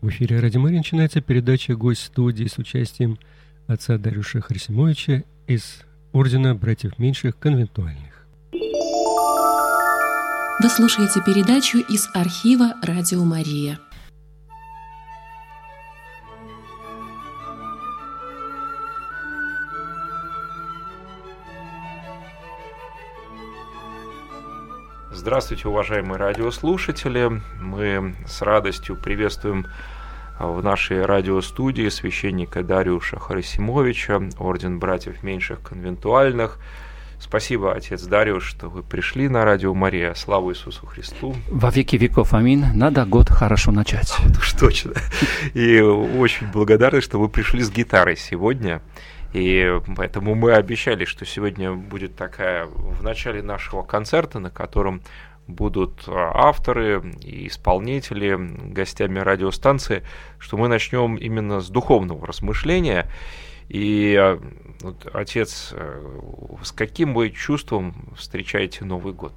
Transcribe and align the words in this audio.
В 0.00 0.10
эфире 0.10 0.38
«Радио 0.38 0.60
Мария» 0.60 0.78
начинается 0.78 1.20
передача 1.20 1.74
«Гость 1.74 2.04
студии» 2.04 2.46
с 2.46 2.56
участием 2.56 3.18
отца 3.66 3.98
Дарюша 3.98 4.40
Харсимовича 4.40 5.24
из 5.48 5.80
Ордена 6.12 6.54
Братьев 6.54 7.00
Меньших 7.00 7.36
Конвентуальных. 7.36 8.24
Вы 10.62 10.68
слушаете 10.68 11.20
передачу 11.26 11.78
из 11.78 12.08
архива 12.14 12.74
«Радио 12.82 13.24
Мария». 13.24 13.80
Здравствуйте, 25.18 25.66
уважаемые 25.66 26.16
радиослушатели. 26.16 27.42
Мы 27.60 28.14
с 28.24 28.40
радостью 28.40 28.94
приветствуем 28.94 29.66
в 30.38 30.62
нашей 30.62 31.04
радиостудии 31.04 31.88
священника 31.88 32.62
Дариуша 32.62 33.18
Харисимовича, 33.18 34.22
Орден 34.38 34.78
Братьев 34.78 35.24
Меньших 35.24 35.60
Конвентуальных. 35.60 36.60
Спасибо, 37.18 37.74
отец 37.74 38.04
Дариуш, 38.04 38.44
что 38.46 38.68
вы 38.68 38.84
пришли 38.84 39.28
на 39.28 39.44
радио 39.44 39.74
Мария. 39.74 40.14
Слава 40.14 40.52
Иисусу 40.52 40.86
Христу. 40.86 41.34
Во 41.48 41.70
веки 41.70 41.96
веков, 41.96 42.32
аминь. 42.32 42.64
Надо 42.72 43.04
год 43.04 43.28
хорошо 43.28 43.72
начать. 43.72 44.14
Вот 44.20 44.36
уж 44.36 44.52
точно. 44.52 44.92
И 45.52 45.80
очень 45.80 46.46
благодарны, 46.46 47.00
что 47.00 47.18
вы 47.18 47.28
пришли 47.28 47.62
с 47.62 47.72
гитарой 47.72 48.16
сегодня. 48.16 48.82
И 49.32 49.80
поэтому 49.96 50.34
мы 50.34 50.54
обещали, 50.54 51.04
что 51.04 51.26
сегодня 51.26 51.72
будет 51.72 52.16
такая 52.16 52.66
в 52.66 53.02
начале 53.02 53.42
нашего 53.42 53.82
концерта, 53.82 54.38
на 54.38 54.50
котором 54.50 55.02
будут 55.46 56.04
а, 56.06 56.30
авторы 56.48 57.02
и 57.22 57.48
исполнители 57.48 58.38
гостями 58.72 59.18
радиостанции, 59.18 60.02
что 60.38 60.56
мы 60.56 60.68
начнем 60.68 61.16
именно 61.16 61.60
с 61.60 61.68
духовного 61.68 62.26
размышления. 62.26 63.10
И 63.68 64.16
а, 64.18 64.40
вот, 64.80 65.08
отец, 65.12 65.70
э, 65.72 66.02
с 66.62 66.72
каким 66.72 67.12
вы 67.14 67.30
чувством 67.30 67.94
встречаете 68.16 68.84
Новый 68.84 69.12
год? 69.12 69.32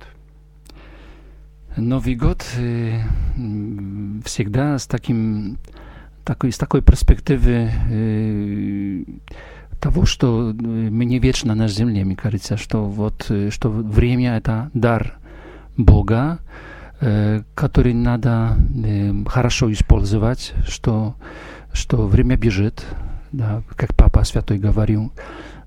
Новый 1.76 2.16
год 2.16 2.46
э, 2.58 3.00
всегда 4.24 4.78
с 4.78 4.86
таким 4.88 5.58
такой, 6.24 6.52
с 6.52 6.58
такой 6.58 6.82
перспективы 6.82 7.72
э, 7.90 9.04
того, 9.82 10.06
что 10.06 10.54
мы 10.60 11.06
не 11.06 11.20
вечно 11.20 11.56
на 11.56 11.68
земле, 11.68 12.06
мне 12.06 12.16
кажется, 12.16 12.56
что 12.56 12.86
вот 12.86 13.30
что 13.50 13.70
время 13.70 14.38
это 14.38 14.70
дар 14.74 15.18
Бога, 15.76 16.40
который 17.56 17.94
надо 17.94 18.58
хорошо 19.28 19.72
использовать, 19.72 20.54
что, 20.68 21.16
что 21.74 22.08
время 22.08 22.38
бежит, 22.38 22.86
да, 23.32 23.64
как 23.76 23.96
Папа 23.96 24.24
Святой 24.24 24.60
говорил, 24.60 25.12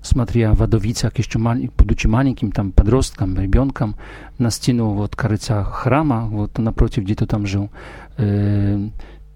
смотря 0.05 0.53
в 0.53 0.61
Адовицах, 0.61 1.17
еще 1.17 1.39
маль, 1.39 1.69
будучи 1.77 2.07
маленьким 2.07 2.51
там 2.51 2.71
подростком, 2.71 3.37
ребенком, 3.37 3.95
на 4.37 4.51
стену 4.51 4.89
вот, 4.91 5.15
кажется, 5.15 5.63
храма, 5.63 6.27
вот 6.27 6.57
напротив, 6.57 7.03
где-то 7.03 7.25
там 7.25 7.45
жил, 7.45 7.69
э, 8.17 8.89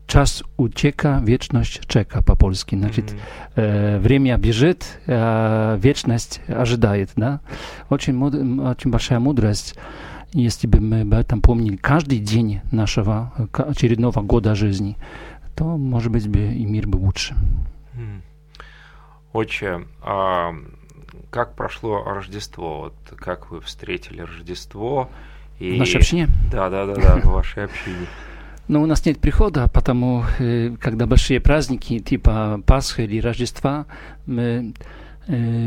час 0.10 0.44
ucieka, 0.58 1.22
wieczność 1.24 1.80
czeka 1.88 2.22
по-польски. 2.22 2.78
Значит, 2.78 3.12
mm 3.12 3.18
-hmm. 3.18 3.64
э, 3.64 4.00
время 4.00 4.38
бежит, 4.38 5.00
а 5.08 5.78
вечность 5.78 6.42
ожидает. 6.62 7.10
Да? 7.16 7.40
Очень, 7.90 8.14
муд... 8.14 8.34
очень 8.72 8.92
большая 8.92 9.20
мудрость. 9.20 9.80
Если 10.34 10.68
бы 10.68 10.80
мы 10.80 11.02
об 11.02 11.14
этом 11.14 11.42
помнили 11.42 11.76
каждый 11.76 12.20
день 12.20 12.60
нашего 12.72 13.32
очередного 13.54 14.22
года 14.22 14.56
жизни, 14.56 14.96
то, 15.56 15.78
может 15.78 16.12
быть, 16.12 16.28
бы 16.28 16.40
и 16.40 16.66
мир 16.66 16.88
бы 16.88 16.98
лучше. 16.98 17.36
Отче, 19.34 19.80
а 20.02 20.54
как 21.30 21.56
прошло 21.56 22.04
Рождество? 22.04 22.80
Вот 22.80 22.94
как 23.18 23.52
вы 23.52 23.60
встретили 23.60 24.22
Рождество? 24.22 25.10
И... 25.60 25.76
В 25.76 25.78
нашей 25.78 25.98
общине? 25.98 26.28
Да, 26.52 26.70
да, 26.70 26.86
да, 26.86 26.96
да, 26.96 27.16
в 27.24 27.26
вашей 27.26 27.66
общине. 27.66 28.08
Но 28.70 28.82
у 28.84 28.86
нас 28.86 29.06
нет 29.06 29.20
прихода, 29.20 29.68
потому 29.68 30.24
когда 30.80 31.08
большие 31.08 31.42
праздники 31.42 32.00
типа 32.00 32.62
Пасхи 32.66 33.02
или 33.02 33.20
Рождества, 33.20 33.88
мы 34.28 34.74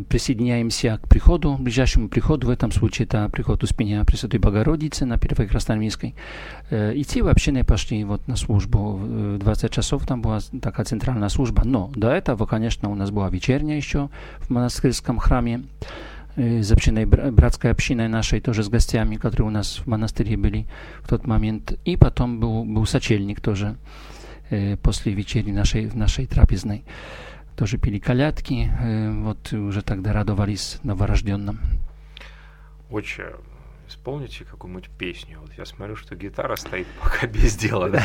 присоединяемся 0.09 0.99
к 1.03 1.09
приходу, 1.09 1.57
ближайшему 1.59 2.09
приходу, 2.09 2.47
в 2.47 2.51
этом 2.51 2.73
случае 2.73 3.07
это 3.07 3.29
приход 3.29 3.63
Успения 3.63 4.05
Пресвятой 4.05 4.39
Богородицы 4.39 5.05
на 5.05 5.19
Первой 5.19 5.47
Красноармейской. 5.47 6.15
Идти 6.71 7.23
вообще 7.23 7.51
не 7.51 7.65
пошли 7.65 8.05
вот 8.05 8.27
на 8.29 8.37
службу. 8.37 8.93
В 8.93 9.39
20 9.39 9.71
часов 9.73 10.07
там 10.07 10.23
была 10.23 10.39
такая 10.61 10.87
центральная 10.87 11.29
служба. 11.29 11.63
Но 11.65 11.91
до 11.95 12.11
этого, 12.11 12.47
конечно, 12.47 12.89
у 12.89 12.95
нас 12.95 13.11
была 13.11 13.29
вечерня 13.31 13.77
еще 13.77 14.11
в 14.39 14.51
монастырском 14.51 15.19
храме 15.19 15.63
с 16.37 16.73
общиной, 16.73 17.05
братской 17.05 17.71
общиной 17.71 18.09
нашей, 18.09 18.41
тоже 18.41 18.63
с 18.63 18.69
гостями, 18.69 19.17
которые 19.17 19.49
у 19.49 19.51
нас 19.51 19.79
в 19.79 19.87
монастыре 19.87 20.37
были 20.37 20.67
в 21.03 21.09
тот 21.09 21.27
момент. 21.27 21.79
И 21.85 21.97
потом 21.97 22.41
был, 22.41 22.65
был 22.65 22.87
сочельник 22.87 23.41
тоже 23.41 23.77
после 24.83 25.13
вечери 25.13 25.51
нашей, 25.51 25.91
нашей 25.93 26.27
трапезной 26.27 26.85
тоже 27.57 27.77
пили 27.77 27.99
колядки, 27.99 28.71
вот 29.23 29.53
уже 29.53 29.83
тогда 29.83 30.13
радовались 30.13 30.79
новорожденным. 30.83 31.59
Отче, 32.91 33.35
исполните 33.89 34.45
какую-нибудь 34.45 34.89
песню. 34.99 35.39
Вот 35.41 35.53
я 35.57 35.65
смотрю, 35.67 35.97
что 35.97 36.17
гитара 36.17 36.57
стоит 36.57 36.87
пока 37.03 37.27
без 37.27 37.57
дела, 37.57 37.91
да? 37.91 38.03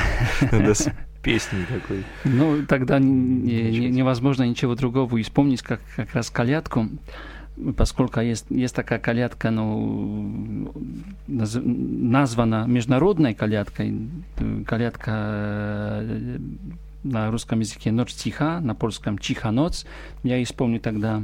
Надо 0.52 0.74
с 0.74 0.92
песней 1.24 1.64
такой. 1.66 2.04
Ну, 2.26 2.66
тогда 2.66 3.00
невозможно 3.00 4.44
ничего 4.44 4.76
другого 4.76 5.20
исполнить, 5.22 5.62
как 5.62 5.80
как 5.96 6.14
раз 6.14 6.30
колядку 6.30 6.90
поскольку 7.76 8.20
есть, 8.20 8.46
есть 8.50 8.76
такая 8.76 9.00
колядка, 9.00 9.52
ну, 9.52 10.72
названа 11.28 12.66
международной 12.68 13.34
колядкой, 13.34 14.10
колядка 14.66 15.94
на 17.04 17.32
русском 17.32 17.60
языке 17.60 17.92
«Ночь 17.92 18.14
тиха», 18.14 18.60
на 18.60 18.76
польском 18.76 19.18
«Чиха 19.18 19.52
ночь». 19.52 19.84
Я 20.24 20.42
исполню 20.44 20.80
тогда, 20.80 21.24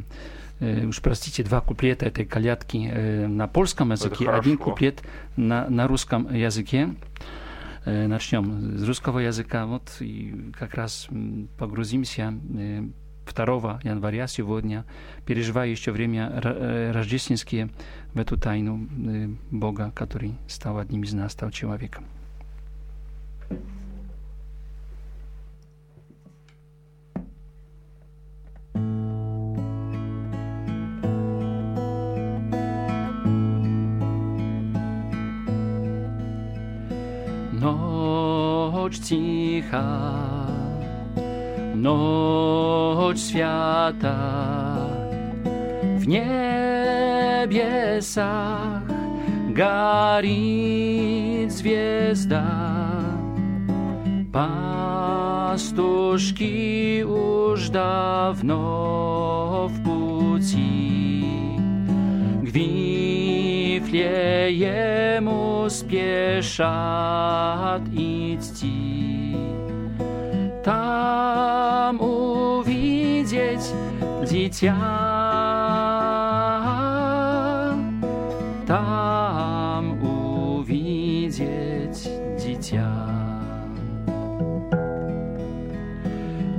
э, 0.60 0.86
уж 0.86 1.02
простите, 1.02 1.44
два 1.44 1.62
куплета 1.62 2.06
этой 2.06 2.26
колядки 2.26 2.90
э, 2.92 3.28
на 3.28 3.48
польском 3.48 3.92
языке, 3.92 4.30
один 4.30 4.58
куплет 4.58 5.02
на, 5.36 5.70
на 5.70 5.88
русском 5.88 6.34
языке. 6.34 6.96
Э, 7.86 8.08
начнем 8.08 8.78
с 8.78 8.88
русского 8.88 9.20
языка, 9.20 9.66
вот, 9.66 9.84
и 10.00 10.52
как 10.58 10.76
раз 10.76 11.08
погрузимся 11.58 12.34
2 13.26 13.80
января 13.84 14.28
сегодня, 14.28 14.86
переживая 15.26 15.68
еще 15.68 15.92
время 15.92 16.30
рождественские 16.94 17.70
в 18.14 18.20
эту 18.20 18.38
тайну 18.38 18.88
Бога, 19.52 19.92
который 19.96 20.36
стал 20.48 20.78
одним 20.80 21.04
из 21.04 21.14
нас, 21.14 21.32
стал 21.32 21.52
человеком. 21.52 22.06
Noc 37.54 38.92
cicha, 38.92 40.63
noc 41.84 43.20
świata 43.20 44.16
w 45.98 46.08
niebiesach 46.08 47.44
gari 49.50 51.48
gwiazda 51.60 52.44
pastuszki 54.32 55.78
już 56.98 57.70
dawno 57.70 58.60
w 59.74 59.84
płci 59.84 61.26
gwifle 62.44 64.52
jemu 64.52 65.70
spieszat 65.70 67.82
i 67.94 68.38
czci 68.42 68.93
Там 71.13 72.01
увидеть 72.01 73.75
дитя, 74.31 74.75
там 78.67 80.03
увидеть 80.03 81.39
дитя. 82.39 82.91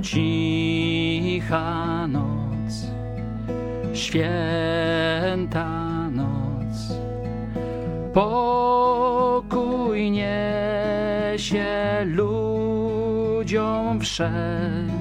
Cicha 0.00 1.68
noc, 2.06 2.74
święta 3.94 5.68
noc, 6.10 6.78
pokój 8.14 10.10
niesie 10.10 12.04
ludziom 12.04 12.10
ludziom 12.16 12.43
wszedł 14.05 14.93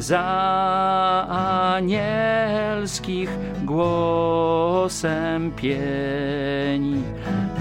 za 0.07 1.27
anielskich 1.77 3.31
głosem 3.65 5.53
pieni 5.53 7.03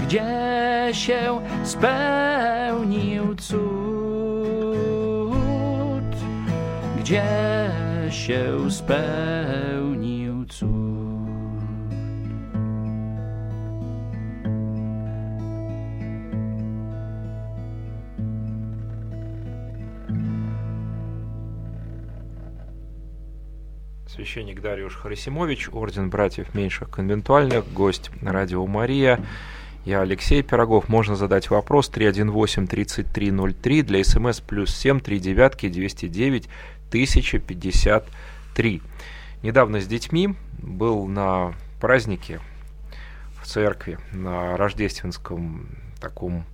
gdzie 0.04 0.88
się 0.92 1.40
spełnił 1.64 3.34
cud, 3.34 3.58
gdzie 6.98 7.24
się 8.10 8.70
spełnił 8.70 9.43
Священник 24.24 24.62
Дариуш 24.62 24.96
Харисимович, 24.96 25.68
Орден 25.70 26.08
Братьев 26.08 26.54
Меньших 26.54 26.88
Конвентуальных, 26.88 27.70
гость 27.74 28.10
Радио 28.22 28.66
Мария. 28.66 29.20
Я 29.84 30.00
Алексей 30.00 30.42
Пирогов. 30.42 30.88
Можно 30.88 31.14
задать 31.14 31.50
вопрос 31.50 31.90
318-3303 31.90 33.82
для 33.82 34.02
смс 34.02 34.40
плюс 34.40 34.74
7 34.74 35.00
3 35.00 35.18
девятки 35.18 35.68
209 35.68 36.48
1053. 36.88 38.80
Недавно 39.42 39.82
с 39.82 39.86
детьми 39.86 40.34
был 40.56 41.06
на 41.06 41.52
празднике 41.78 42.40
в 43.42 43.46
церкви, 43.46 43.98
на 44.12 44.56
рождественском 44.56 45.68
таком 46.00 46.46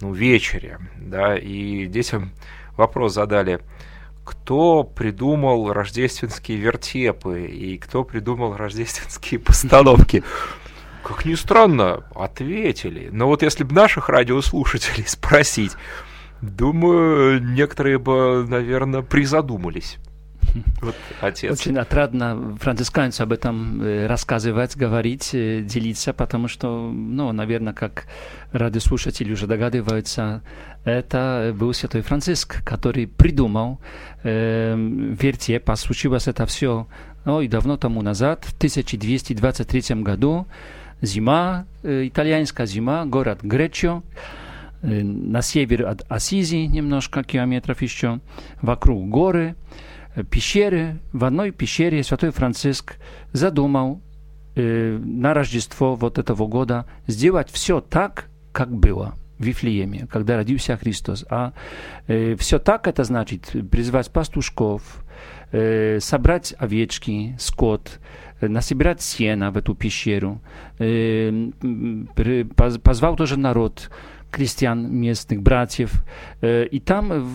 ну, 0.00 0.14
вечере, 0.14 0.78
да, 0.96 1.36
и 1.36 1.84
детям 1.84 2.30
вопрос 2.78 3.12
задали, 3.12 3.60
кто 4.24 4.84
придумал 4.84 5.72
рождественские 5.72 6.58
вертепы 6.58 7.46
и 7.46 7.76
кто 7.78 8.04
придумал 8.04 8.56
рождественские 8.56 9.38
постановки. 9.40 10.22
Как 11.02 11.26
ни 11.26 11.34
странно, 11.34 12.04
ответили. 12.14 13.10
Но 13.12 13.26
вот 13.26 13.42
если 13.42 13.62
бы 13.62 13.74
наших 13.74 14.08
радиослушателей 14.08 15.06
спросить, 15.06 15.72
думаю, 16.40 17.42
некоторые 17.42 17.98
бы, 17.98 18.46
наверное, 18.48 19.02
призадумались. 19.02 19.98
Вот 20.80 20.94
отец. 21.20 21.52
Очень 21.60 21.78
отрадно 21.78 22.56
францисканцу 22.60 23.22
об 23.22 23.32
этом 23.32 24.06
рассказывать, 24.06 24.76
говорить, 24.76 25.30
делиться, 25.32 26.12
потому 26.12 26.48
что, 26.48 26.90
ну, 26.90 27.32
наверное, 27.32 27.72
как 27.72 28.06
радиослушатели 28.52 29.32
уже 29.32 29.46
догадываются, 29.46 30.42
это 30.84 31.54
был 31.58 31.72
святой 31.72 32.02
Франциск, 32.02 32.62
который 32.64 33.06
придумал 33.06 33.80
э, 34.22 34.76
вертеп, 34.76 35.70
а 35.70 35.76
случилось 35.76 36.28
это 36.28 36.46
все, 36.46 36.86
ну, 37.24 37.40
и 37.40 37.48
давно 37.48 37.76
тому 37.76 38.02
назад, 38.02 38.44
в 38.44 38.54
1223 38.56 40.02
году, 40.02 40.46
зима, 41.00 41.66
итальянская 41.82 42.66
зима, 42.66 43.04
город 43.06 43.40
Гречо, 43.42 44.02
на 44.82 45.40
север 45.40 45.86
от 45.86 46.04
Асизи 46.10 46.66
немножко 46.66 47.24
километров 47.24 47.80
еще, 47.80 48.20
вокруг 48.60 49.08
горы, 49.08 49.56
пещеры. 50.22 51.00
В 51.12 51.24
одной 51.24 51.50
пещере 51.50 52.02
святой 52.02 52.30
Франциск 52.30 52.96
задумал 53.32 54.00
э, 54.54 54.98
на 54.98 55.34
Рождество 55.34 55.96
вот 55.96 56.18
этого 56.18 56.46
года 56.46 56.86
сделать 57.06 57.50
все 57.50 57.80
так, 57.80 58.28
как 58.52 58.70
было 58.70 59.14
в 59.38 59.44
Вифлееме, 59.44 60.06
когда 60.10 60.36
родился 60.36 60.76
Христос. 60.76 61.24
А 61.28 61.52
э, 62.06 62.36
все 62.36 62.58
так 62.58 62.86
это 62.86 63.02
значит 63.04 63.52
призвать 63.70 64.10
пастушков, 64.10 65.04
э, 65.50 65.98
собрать 66.00 66.54
овечки, 66.58 67.36
скот, 67.40 67.98
насобирать 68.40 69.02
сена 69.02 69.50
в 69.50 69.56
эту 69.56 69.74
пещеру. 69.74 70.40
Позвал 72.84 73.16
тоже 73.16 73.38
народ, 73.38 73.90
крестьян 74.34 74.92
местных, 74.92 75.40
братьев. 75.42 76.04
И 76.42 76.82
там, 76.84 77.30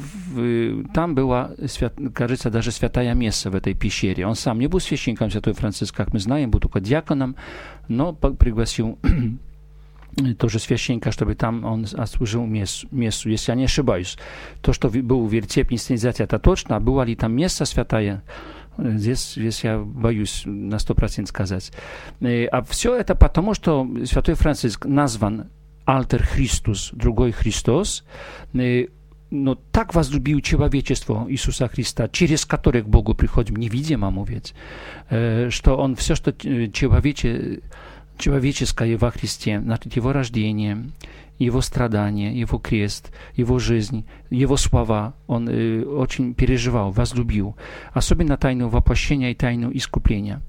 там 0.94 1.16
была, 1.16 1.52
кажется, 2.14 2.50
даже 2.50 2.72
святая 2.72 3.14
месса 3.14 3.50
в 3.50 3.56
этой 3.56 3.74
пещере. 3.74 4.28
Он 4.28 4.36
сам 4.36 4.60
не 4.60 4.68
был 4.68 4.80
священником 4.80 5.32
Святой 5.32 5.54
Франциск, 5.54 5.96
как 5.96 6.14
мы 6.14 6.20
знаем, 6.20 6.52
был 6.52 6.60
только 6.60 6.80
диаконом, 6.80 7.36
но 7.88 8.14
пригласил 8.14 9.00
тоже 10.38 10.60
священника, 10.60 11.12
чтобы 11.12 11.36
там 11.36 11.64
он 11.64 11.86
отслужил 11.94 12.46
мессу, 12.46 12.88
мессу, 12.92 13.30
если 13.30 13.52
я 13.52 13.56
не 13.56 13.66
ошибаюсь. 13.66 14.18
То, 14.62 14.74
что 14.74 14.90
был 14.90 15.28
вертеп, 15.28 15.72
не 15.72 15.78
это 16.24 16.40
точно, 16.40 16.76
а 16.76 16.80
была 16.80 17.06
ли 17.06 17.16
там 17.16 17.34
месса 17.34 17.66
святая, 17.66 18.24
Здесь, 18.78 19.34
здесь 19.34 19.64
я 19.66 19.78
боюсь 19.78 20.44
на 20.46 20.80
сто 20.80 20.94
процентов 20.96 21.30
сказать. 21.30 21.74
А 22.22 22.62
все 22.62 22.96
это 22.96 23.14
потому, 23.14 23.54
что 23.54 23.86
святой 24.06 24.36
Франциск 24.36 24.86
назван 24.86 25.50
Альтер 25.90 26.24
Христос, 26.24 26.92
другой 26.94 27.32
Христос, 27.32 28.04
но 28.54 29.56
так 29.72 29.96
возлюбил 29.96 30.40
человечество 30.42 31.26
Иисуса 31.28 31.68
Христа, 31.68 32.08
через 32.08 32.46
которое 32.46 32.84
к 32.84 32.88
Богу 32.88 33.16
приходим 33.16 33.56
невидимому 33.56 34.24
ведь, 34.24 34.54
что 35.08 35.78
он 35.78 35.96
все, 35.96 36.14
что 36.14 36.32
человече, 36.32 37.62
человеческое 38.20 38.98
во 38.98 39.10
Христе, 39.10 39.60
значит, 39.60 39.96
его 39.96 40.14
рождение, 40.14 40.92
его 41.40 41.62
страдания, 41.62 42.38
его 42.38 42.60
крест, 42.60 43.12
его 43.34 43.58
жизнь, 43.58 44.06
его 44.30 44.58
слова 44.58 45.16
он 45.26 45.48
э, 45.50 45.84
очень 45.84 46.34
переживал, 46.34 46.92
возлюбил. 46.92 47.56
Особенно 47.94 48.38
тайну 48.38 48.68
воплощения 48.68 49.32
и 49.32 49.36
тайну 49.36 49.72
искупления. 49.74 50.42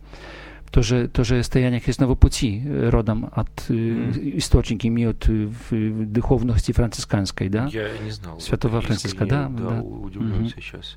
Тоже, 0.70 1.08
тоже 1.08 1.42
стояние 1.42 1.80
крестного 1.80 2.14
пути 2.14 2.62
родом 2.90 3.30
от 3.32 3.48
mm. 3.68 4.38
источники 4.38 4.86
имеют 4.86 5.26
в 5.26 6.06
духовности 6.06 6.72
францисканской, 6.72 7.48
да? 7.48 7.68
Я 7.72 7.88
не 8.04 8.10
знал. 8.10 8.40
Святого 8.40 8.80
Франциска, 8.80 9.26
да? 9.26 9.48
Да, 9.48 9.70
да. 9.70 9.82
удивлен 9.82 10.44
mm-hmm. 10.44 10.52
сейчас 10.54 10.96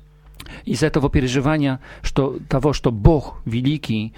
из 0.64 0.82
этого 0.82 1.10
переживания 1.10 1.80
что, 2.02 2.38
того, 2.48 2.72
что 2.72 2.90
Бог 2.90 3.40
великий, 3.44 4.12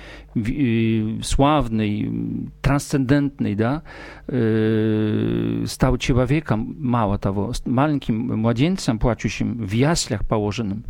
славный, 1.23 2.51
трансцендентный, 2.63 3.55
да, 3.55 3.83
э, 4.27 5.65
стал 5.67 5.99
человеком, 5.99 6.77
мало 6.79 7.19
того, 7.19 7.53
маленьким 7.65 8.41
младенцем, 8.41 8.99
плачущим 8.99 9.67
в 9.67 9.73
яслях 9.73 10.27
положенным, 10.29 10.85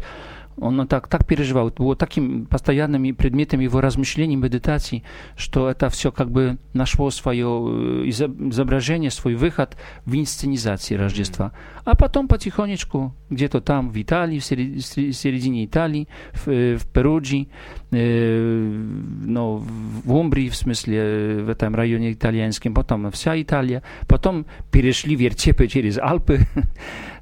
он 0.58 0.86
так, 0.88 1.08
так 1.08 1.26
переживал, 1.26 1.70
было 1.70 1.96
таким 1.96 2.46
постоянными 2.46 3.12
предметом 3.12 3.60
его 3.60 3.80
размышлений, 3.80 4.36
медитаций, 4.36 5.04
что 5.36 5.68
это 5.68 5.90
все 5.90 6.10
как 6.12 6.30
бы 6.30 6.58
нашло 6.72 7.10
свое 7.10 7.46
э, 7.46 8.08
изображение, 8.08 9.10
свой 9.10 9.34
выход 9.34 9.76
в 10.04 10.14
инсценизации 10.14 10.94
Рождества. 10.94 11.52
А 11.84 11.94
потом 11.94 12.26
потихонечку, 12.26 13.14
где-то 13.30 13.60
там 13.60 13.90
в 13.90 14.00
Италии, 14.00 14.38
в 14.38 14.44
середине 14.44 15.66
Италии, 15.66 16.08
в, 16.32 16.48
э, 16.48 16.76
в 16.76 16.86
Перуджи, 16.90 17.48
э, 17.90 18.84
ну, 19.24 19.56
в 20.04 20.12
Умбрии, 20.12 20.48
в 20.48 20.56
смысле, 20.56 20.98
э, 20.98 21.42
в 21.42 21.48
этом 21.48 21.74
районе 21.74 22.12
итальянском, 22.12 22.74
потом 22.74 23.10
вся 23.12 23.40
Италия, 23.40 23.82
потом 24.08 24.46
перешли 24.70 25.14
вертепы 25.16 25.68
через 25.68 25.98
Алпы, 25.98 26.40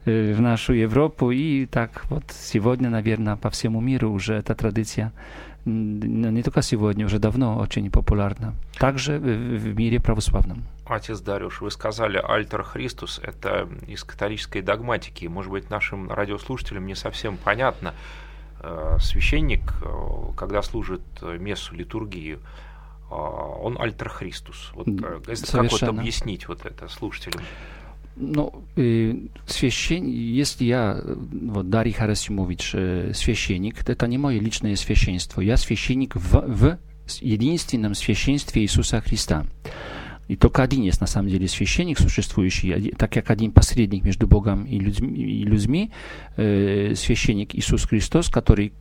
в 0.04 0.40
нашу 0.40 0.72
Европу. 0.72 1.30
И 1.30 1.66
так 1.66 2.04
вот 2.10 2.24
сегодня, 2.30 2.90
наверное, 2.90 3.36
по 3.36 3.50
всему 3.50 3.80
миру 3.80 4.10
уже 4.10 4.34
эта 4.34 4.54
традиция 4.54 5.12
не 5.66 6.42
только 6.42 6.62
сегодня, 6.62 7.06
уже 7.06 7.18
давно 7.18 7.58
очень 7.58 7.90
популярна. 7.90 8.54
Также 8.78 9.18
в 9.18 9.74
мире 9.76 10.00
православном. 10.00 10.64
Отец 10.86 11.20
Дарюш, 11.20 11.62
вы 11.62 11.70
сказали 11.70 12.20
«Альтер 12.22 12.62
Христус»— 12.62 13.18
это 13.22 13.68
из 13.86 14.04
католической 14.04 14.60
догматики. 14.60 15.26
Может 15.26 15.50
быть, 15.50 15.70
нашим 15.70 16.12
радиослушателям 16.12 16.86
не 16.86 16.94
совсем 16.94 17.38
понятно. 17.38 17.94
Э, 18.60 18.98
священник, 19.00 19.62
э, 19.82 20.36
когда 20.36 20.60
служит 20.60 21.02
мессу, 21.22 21.74
литургию, 21.74 22.40
э, 23.10 23.14
он 23.14 23.80
«Альтер 23.80 24.10
Христус». 24.10 24.70
Вот, 24.74 24.86
как 25.00 25.70
вот 25.70 25.82
объяснить 25.82 26.46
вот 26.48 26.66
это 26.66 26.88
слушателям? 26.88 27.42
Ну, 28.16 28.64
священ... 29.46 30.06
если 30.06 30.64
я, 30.64 31.00
вот 31.04 31.68
Дарий 31.68 31.92
Харасимович, 31.92 33.16
священник, 33.16 33.88
это 33.88 34.06
не 34.06 34.18
мое 34.18 34.40
личное 34.40 34.76
священство. 34.76 35.40
Я 35.40 35.56
священник 35.56 36.14
в, 36.14 36.32
в 36.32 36.78
единственном 37.20 37.94
священстве 37.94 38.62
Иисуса 38.62 39.00
Христа. 39.00 39.46
И 40.28 40.36
только 40.36 40.62
один 40.62 40.82
есть 40.82 41.00
на 41.00 41.06
самом 41.06 41.28
деле 41.28 41.48
священник 41.48 41.98
существующий, 41.98 42.92
так 42.96 43.12
как 43.12 43.30
один 43.30 43.52
посредник 43.52 44.04
между 44.04 44.26
Богом 44.26 44.64
и 44.64 44.78
людьми, 44.78 45.20
и 45.20 45.44
людьми 45.44 45.90
э, 46.36 46.94
священник 46.94 47.54
Иисус 47.54 47.84
Христос, 47.84 48.30
который 48.30 48.72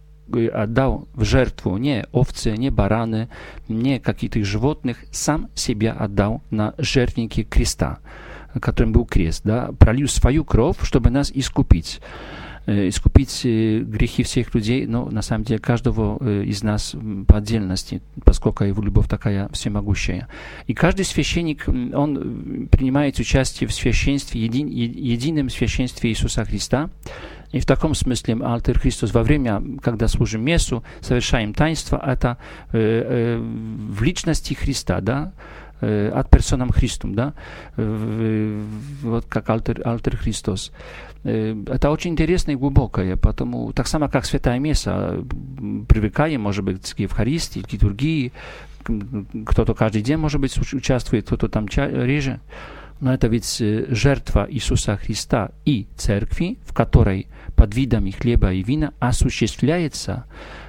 отдал 0.53 1.09
в 1.13 1.25
жертву 1.25 1.75
не 1.75 2.05
овцы, 2.13 2.55
не 2.55 2.69
бараны, 2.69 3.27
не 3.67 3.99
каких-то 3.99 4.41
животных, 4.43 5.03
сам 5.11 5.49
себя 5.53 5.91
отдал 5.91 6.41
на 6.49 6.75
жертвеннике 6.77 7.43
креста, 7.43 7.99
которым 8.59 8.93
был 8.93 9.05
крест, 9.05 9.41
да, 9.43 9.71
пролил 9.79 10.07
свою 10.07 10.43
кровь, 10.43 10.77
чтобы 10.83 11.09
нас 11.09 11.31
искупить. 11.33 11.99
Э, 12.65 12.87
искупить 12.87 13.41
э, 13.43 13.79
грехи 13.79 14.23
всех 14.23 14.55
людей, 14.55 14.87
но 14.87 15.05
на 15.09 15.21
самом 15.21 15.43
деле 15.43 15.59
каждого 15.59 16.17
э, 16.21 16.45
из 16.45 16.63
нас 16.63 16.95
по 17.27 17.39
отдельности, 17.39 18.01
поскольку 18.23 18.63
его 18.63 18.81
любовь 18.81 19.09
такая 19.09 19.49
всемогущая. 19.49 20.29
И 20.67 20.73
каждый 20.73 21.03
священник, 21.03 21.67
он 21.67 22.69
принимает 22.71 23.19
участие 23.19 23.67
в 23.67 23.73
священстве, 23.73 24.39
един, 24.39 24.67
едином 24.67 25.49
священстве 25.49 26.11
Иисуса 26.11 26.45
Христа, 26.45 26.89
и 27.51 27.59
в 27.59 27.65
таком 27.65 27.95
смысле 27.95 28.35
Алтер 28.35 28.79
Христос 28.79 29.13
во 29.13 29.23
время, 29.23 29.61
когда 29.81 30.07
служим 30.07 30.41
мессу, 30.41 30.85
совершаем 31.01 31.53
таинство, 31.53 32.01
это 32.03 32.37
в 32.71 34.01
личности 34.01 34.55
Христа, 34.55 35.01
да, 35.01 35.33
ad 35.83 36.29
personam 36.29 36.69
Christum, 36.69 37.13
да, 37.13 37.33
вот 37.75 39.25
как 39.25 39.49
Алтер, 39.49 39.81
Алтер 39.85 40.17
Христос. 40.17 40.71
Это 41.23 41.89
очень 41.89 42.11
интересно 42.11 42.51
и 42.51 42.55
глубокое, 42.55 43.15
потому 43.15 43.71
так 43.73 43.87
само, 43.87 44.09
как 44.09 44.25
Святая 44.25 44.59
Месса, 44.59 45.23
привыкаем, 45.87 46.41
может 46.41 46.63
быть, 46.63 46.93
к 46.93 46.99
Евхаристии, 46.99 47.61
к 47.61 47.71
литургии, 47.71 48.31
кто-то 49.45 49.73
каждый 49.73 50.01
день, 50.01 50.17
может 50.17 50.41
быть, 50.41 50.57
участвует, 50.73 51.25
кто-то 51.25 51.47
там 51.47 51.67
реже, 51.67 52.39
но 52.99 53.13
это 53.13 53.27
ведь 53.27 53.57
жертва 53.57 54.47
Иисуса 54.49 54.95
Христа 54.95 55.51
и 55.65 55.87
Церкви, 55.97 56.57
в 56.65 56.73
которой 56.73 57.27
под 57.55 57.75
видами 57.75 58.11
хлеба 58.11 58.53
и 58.53 58.63
вина 58.63 58.93
осуществляется 58.99 60.25
э, 60.25 60.62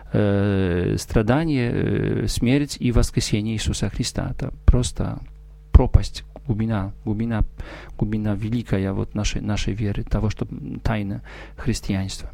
страдание, 0.99 1.71
э, 1.73 2.26
смерть 2.28 2.76
и 2.78 2.92
воскресение 2.92 3.54
Иисуса 3.54 3.88
Христа. 3.88 4.30
Это 4.30 4.52
просто 4.64 5.18
пропасть 5.73 6.25
глубина, 6.47 6.92
глубина, 7.04 7.42
глубина 7.99 8.35
великая 8.35 8.92
вот 8.92 9.14
нашей, 9.14 9.40
нашей 9.40 9.73
веры, 9.73 10.04
того, 10.04 10.30
что 10.30 10.47
тайна 10.83 11.23
христианства. 11.56 12.30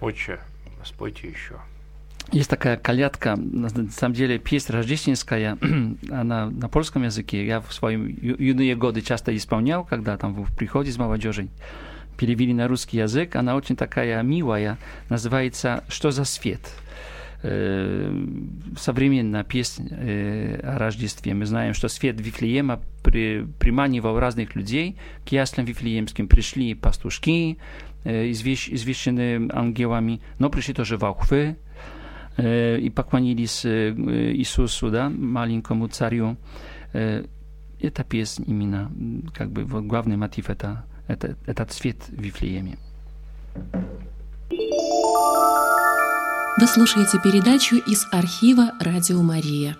Отче, 0.00 0.38
спойте 0.84 1.28
еще. 1.28 1.56
Есть 2.32 2.50
такая 2.50 2.76
колядка, 2.76 3.36
на 3.36 3.68
самом 3.90 4.14
деле 4.14 4.38
песня 4.38 4.76
рождественская, 4.76 5.58
она 6.10 6.46
на 6.50 6.68
польском 6.68 7.04
языке. 7.04 7.46
Я 7.46 7.60
в 7.60 7.72
свои 7.72 7.96
юные 7.96 8.74
годы 8.76 9.02
часто 9.02 9.36
исполнял, 9.36 9.84
когда 9.84 10.16
там 10.16 10.34
в 10.34 10.54
приходе 10.56 10.90
с 10.90 10.98
молодежью 10.98 11.48
перевели 12.16 12.54
на 12.54 12.68
русский 12.68 12.98
язык. 12.98 13.36
Она 13.36 13.56
очень 13.56 13.76
такая 13.76 14.22
милая, 14.22 14.78
называется 15.08 15.84
«Что 15.88 16.10
за 16.10 16.24
свет?». 16.24 16.60
Э, 17.46 18.10
современная 18.78 19.44
песня 19.44 19.86
э, 19.90 20.60
о 20.62 20.78
Рождестве. 20.78 21.34
Мы 21.34 21.44
знаем, 21.44 21.74
что 21.74 21.88
свет 21.88 22.18
Вифлеема 22.18 22.80
при, 23.02 23.46
приманивал 23.60 24.18
разных 24.18 24.54
людей 24.54 24.96
к 25.26 25.28
яслям 25.30 25.66
Вифлеемским. 25.66 26.26
Пришли 26.26 26.74
пастушки, 26.74 27.58
э, 28.04 28.30
извещ, 28.30 28.70
извещенные 28.70 29.46
ангелами, 29.52 30.22
но 30.38 30.48
пришли 30.48 30.72
тоже 30.72 30.96
волхвы 30.96 31.56
и 32.36 32.92
поклонились 32.92 33.64
Иисусу, 33.64 34.90
да, 34.90 35.08
маленькому 35.08 35.86
царю. 35.86 36.36
Эта 36.92 38.04
песня 38.08 38.44
именно, 38.44 38.90
как 39.32 39.52
бы, 39.52 39.64
главный 39.64 40.16
мотив 40.16 40.50
это, 40.50 40.84
это 41.06 41.36
этот 41.46 41.72
свет 41.72 41.96
в 42.08 42.20
Вифлееме. 42.20 42.78
Вы 46.60 46.66
слушаете 46.66 47.18
передачу 47.22 47.76
из 47.76 48.06
архива 48.12 48.72
«Радио 48.80 49.22
Мария». 49.22 49.76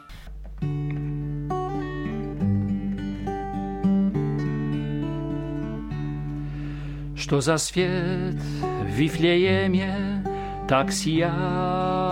Что 7.16 7.40
за 7.40 7.56
свет 7.56 8.34
в 8.34 8.86
Вифлееме 8.86 10.24
так 10.68 10.92
сияет, 10.92 12.04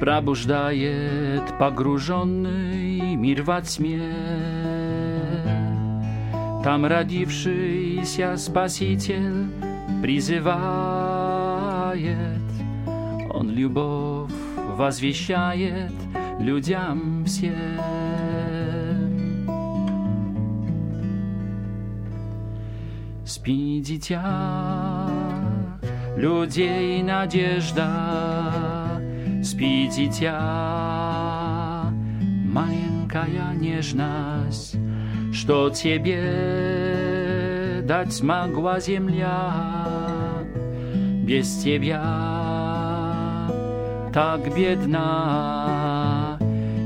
Пробуждает 0.00 1.58
погруженный 1.58 3.16
мир 3.16 3.42
во 3.42 3.60
тьме. 3.62 4.77
Там 6.68 6.84
родившийся 6.84 8.36
Спаситель 8.36 9.46
призывает. 10.02 10.52
Он 13.32 13.50
любовь 13.50 14.30
возвещает 14.76 15.94
людям 16.38 17.24
всем. 17.24 17.54
Спи, 23.24 23.80
дитя, 23.80 25.08
людей 26.18 27.02
надежда, 27.02 27.88
спи, 29.42 29.88
дитя, 29.88 30.34
маленькая 32.44 33.54
нежность, 33.54 34.76
что 35.38 35.70
тебе 35.70 36.20
дать 37.84 38.12
смогла 38.12 38.80
земля? 38.80 39.54
Без 41.22 41.62
тебя 41.62 42.02
так 44.12 44.52
бедна. 44.56 46.36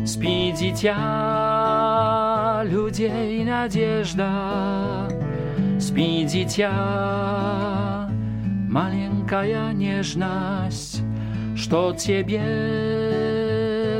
Спи, 0.05 0.53
дитя, 0.53 0.93
людей 2.65 3.43
надежда, 3.45 5.09
Спи, 5.81 6.25
дитя, 6.25 8.11
маленькая 8.69 9.73
нежность, 9.73 11.01
Что 11.57 11.95
тебе 11.95 12.43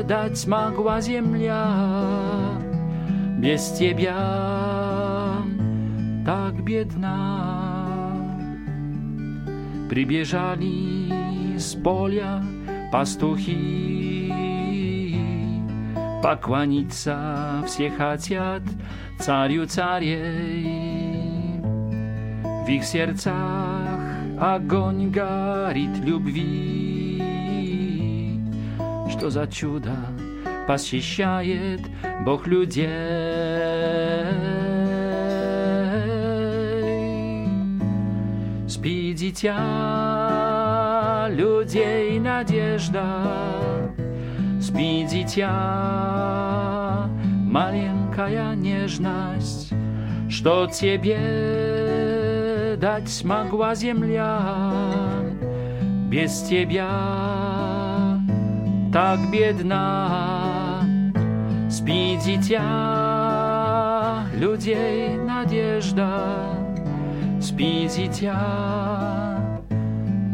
дать 0.07 0.45
могла 0.45 1.01
земля, 1.01 2.42
Без 3.43 3.71
тебя 3.71 4.15
так 6.25 6.63
бедна. 6.63 8.15
Прибежали 9.89 11.57
с 11.57 11.75
поля 11.75 12.41
пастухи. 12.89 14.33
Поклониться 16.23 17.61
все 17.67 17.91
хотят 17.91 18.61
царю 19.19 19.65
царей. 19.65 20.63
В 22.65 22.69
их 22.69 22.85
сердцах 22.85 23.99
огонь 24.39 25.11
горит 25.11 25.97
любви. 25.97 27.21
Что 29.09 29.29
за 29.29 29.47
чудо 29.47 29.97
посещает 30.65 31.81
Бог 32.25 32.47
людей? 32.47 33.32
Спи, 38.73 39.13
дитя, 39.13 39.59
людей 41.29 42.19
надежда. 42.19 43.05
Спи, 44.59 45.05
дитя, 45.07 45.47
маленькая 47.45 48.55
нежность, 48.55 49.71
Что 50.27 50.65
тебе 50.65 51.15
дать 52.81 53.09
смогла 53.09 53.75
земля 53.75 54.41
без 56.09 56.41
тебя 56.41 56.89
так 58.91 59.19
бедна. 59.31 60.81
Спи, 61.69 62.17
дитя, 62.25 64.23
людей 64.35 65.15
надежда, 65.17 66.62
спи, 67.43 67.89
дитя, 67.93 69.59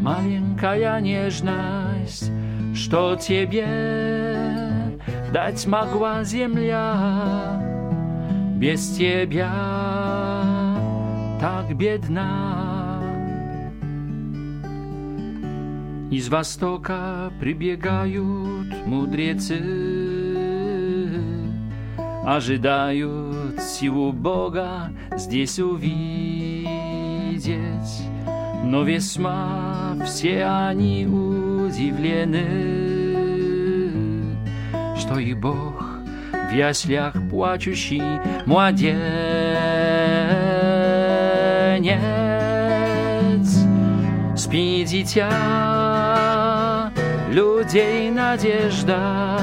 маленькая 0.00 1.00
нежность, 1.00 2.30
что 2.74 3.16
тебе 3.16 3.66
дать 5.32 5.66
могла 5.66 6.22
земля 6.22 7.60
без 8.56 8.90
тебя 8.96 9.50
так 11.40 11.76
бедна. 11.76 13.02
Из 16.12 16.28
востока 16.28 17.32
прибегают 17.40 18.86
мудрецы, 18.86 19.60
ожидают 22.24 23.60
силу 23.60 24.12
Бога 24.12 24.90
здесь 25.16 25.58
увидеть. 25.58 26.49
Но 28.64 28.82
весьма 28.82 29.96
все 30.04 30.44
они 30.44 31.06
удивлены, 31.06 32.44
что 34.96 35.18
и 35.18 35.32
Бог 35.34 35.82
в 36.50 36.52
яслях 36.52 37.14
плачущий 37.30 38.02
младенец. 38.44 39.00
Спи, 44.36 44.84
дитя, 44.84 45.30
людей 47.30 48.10
надежда, 48.10 49.38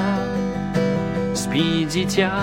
спи, 1.34 1.86
дитя, 1.86 2.34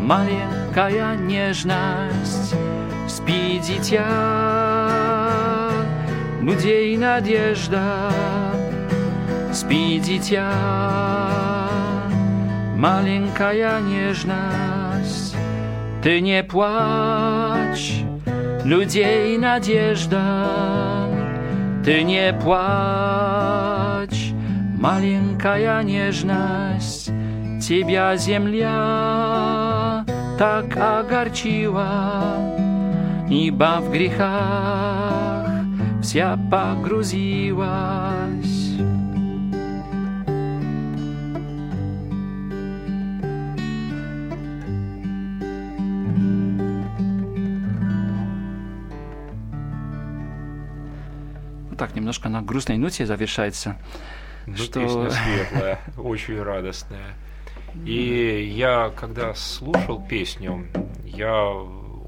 маленькая 0.00 1.16
нежность, 1.16 2.39
спи, 3.30 3.60
дитя, 3.60 4.06
людей 6.42 6.96
надежда, 6.96 8.10
спи, 9.52 10.00
дитя, 10.00 10.52
маленькая 12.76 13.80
нежность. 13.80 15.36
Ты 16.02 16.20
не 16.20 16.42
плачь, 16.42 18.02
людей 18.64 19.38
надежда, 19.38 21.06
ты 21.84 22.02
не 22.02 22.32
плачь, 22.32 24.32
маленькая 24.76 25.84
нежность. 25.84 27.12
Тебя 27.60 28.16
земля 28.16 30.04
так 30.38 30.76
огорчила, 30.76 32.49
ибо 33.30 33.78
в 33.80 33.90
грехах 33.90 35.48
вся 36.02 36.36
погрузилась. 36.50 37.60
так 51.78 51.96
немножко 51.96 52.28
на 52.28 52.42
грустной 52.42 52.76
ноте 52.76 53.06
завершается. 53.06 53.78
Ну, 54.46 54.54
что... 54.54 54.80
Песня 54.80 55.10
светлая, 55.48 55.80
очень 55.96 56.42
радостная. 56.42 57.14
И 57.86 58.52
я, 58.54 58.92
когда 58.94 59.32
слушал 59.34 60.04
песню, 60.06 60.66
я 61.06 61.54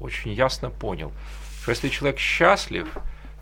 очень 0.03 0.33
ясно 0.33 0.69
понял, 0.69 1.11
что 1.61 1.71
если 1.71 1.89
человек 1.89 2.19
счастлив, 2.19 2.87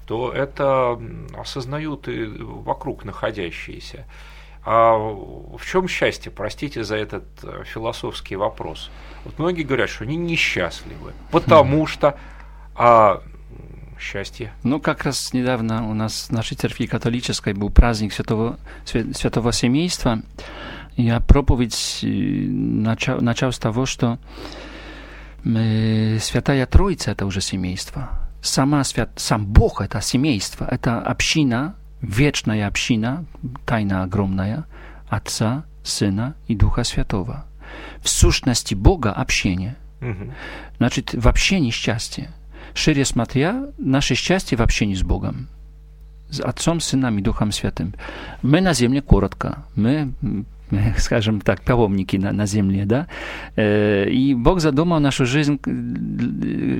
то 0.05 0.31
это 0.31 0.99
осознают 1.37 2.07
и 2.07 2.25
вокруг 2.25 3.05
находящиеся. 3.05 4.05
А 4.63 4.95
в 4.95 5.61
чем 5.65 5.87
счастье, 5.87 6.31
простите 6.31 6.83
за 6.83 6.95
этот 6.95 7.23
э, 7.41 7.63
философский 7.65 8.35
вопрос? 8.35 8.91
Вот 9.25 9.39
многие 9.39 9.63
говорят, 9.63 9.89
что 9.89 10.03
они 10.03 10.17
несчастливы, 10.17 11.13
потому 11.31 11.87
что 11.87 12.19
а 12.75 13.23
счастье? 13.99 14.53
Ну, 14.63 14.79
как 14.79 15.03
раз 15.03 15.33
недавно 15.33 15.89
у 15.89 15.93
нас 15.93 16.27
в 16.29 16.31
нашей 16.31 16.57
церкви 16.57 16.85
католической 16.85 17.53
был 17.53 17.69
праздник 17.69 18.13
Святого, 18.13 18.59
Святого 18.85 19.51
Семейства. 19.51 20.21
Я 20.95 21.19
проповедь 21.21 21.99
начал, 22.03 23.21
начал 23.21 23.51
с 23.51 23.59
того, 23.59 23.85
что 23.85 24.19
Святая 25.43 26.65
Троица– 26.65 27.11
это 27.11 27.25
уже 27.25 27.41
семейство. 27.41 28.09
Сама 28.41 28.83
свят, 28.83 29.11
сам 29.15 29.45
Бог– 29.45 29.81
это 29.81 30.01
семейство, 30.01 30.67
это 30.69 30.99
община, 30.99 31.75
вечная 32.01 32.67
община, 32.67 33.25
тайна 33.65 34.03
огромная, 34.03 34.65
Отца, 35.09 35.65
Сына 35.83 36.35
и 36.47 36.55
Духа 36.55 36.83
Святого. 36.83 37.45
В 38.01 38.09
сущности 38.09 38.75
Бога– 38.75 39.11
общение. 39.13 39.75
Угу. 40.01 40.33
Значит, 40.77 41.13
в 41.13 41.27
общении 41.27 41.71
счастье– 41.71 42.31
шире 42.73 43.05
смотря, 43.05 43.67
наше 43.77 44.15
счастье 44.15 44.57
в 44.57 44.61
общении 44.61 44.95
с 44.95 45.03
Богом, 45.03 45.47
с 46.29 46.39
Отцом, 46.39 46.79
Сыном 46.79 47.19
и 47.19 47.21
Духом 47.21 47.51
Святым. 47.51 47.93
Мы 48.41 48.61
на 48.61 48.73
земле 48.73 49.01
коротко, 49.01 49.65
мы 49.75 50.13
скажем 50.97 51.41
так, 51.41 51.61
паломники 51.61 52.17
на, 52.17 52.31
на 52.31 52.45
земле, 52.45 52.85
да, 52.85 53.07
и 53.57 54.35
Бог 54.37 54.59
задумал 54.59 54.99
нашу 54.99 55.25
жизнь 55.25 55.59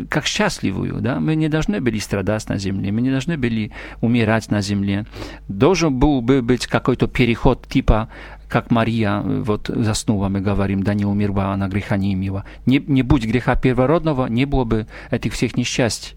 как 0.10 0.26
счастливую, 0.26 1.02
да, 1.02 1.20
мы 1.20 1.36
не 1.36 1.50
должны 1.50 1.82
были 1.82 2.00
страдать 2.00 2.48
на 2.50 2.58
земле, 2.58 2.92
мы 2.92 3.02
не 3.02 3.12
должны 3.12 3.38
были 3.38 3.72
умирать 4.02 4.50
на 4.52 4.62
земле. 4.62 5.06
Должен 5.48 5.98
был 5.98 6.22
бы 6.22 6.42
быть 6.42 6.68
какой-то 6.68 7.08
переход 7.08 7.68
типа 7.68 8.10
как 8.52 8.70
Мария 8.70 9.22
вот 9.22 9.72
заснула, 9.74 10.28
мы 10.28 10.42
говорим, 10.42 10.84
да 10.84 10.94
не 10.94 11.06
умерла, 11.06 11.54
она 11.54 11.70
греха 11.70 11.96
не 11.96 12.14
имела. 12.14 12.44
Не, 12.66 12.80
не 12.80 13.02
будь 13.02 13.26
греха 13.26 13.56
первородного, 13.56 14.28
не 14.28 14.46
было 14.46 14.66
бы 14.66 14.88
этих 15.10 15.34
всех 15.34 15.56
несчастий. 15.56 16.16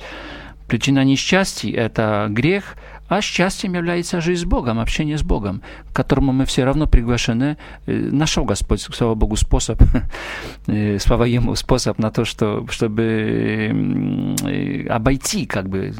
Причина 0.66 1.04
несчастья– 1.04 1.72
это 1.76 2.26
грех, 2.30 2.76
а 3.08 3.20
счастьем 3.20 3.74
является 3.74 4.20
жизнь 4.20 4.42
с 4.42 4.44
Богом, 4.44 4.78
общение 4.78 5.18
с 5.18 5.22
Богом, 5.22 5.62
к 5.92 5.96
которому 5.96 6.32
мы 6.32 6.46
все 6.46 6.64
равно 6.64 6.86
приглашены. 6.86 7.56
Нашел 7.86 8.44
Господь, 8.44 8.80
слава 8.80 9.14
Богу, 9.14 9.36
способ, 9.36 9.80
слава 10.98 11.24
Ему, 11.24 11.54
способ 11.54 11.98
на 11.98 12.10
то, 12.10 12.24
что, 12.24 12.66
чтобы 12.68 14.34
обойти 14.88 15.46
как 15.46 15.68
бы 15.68 15.92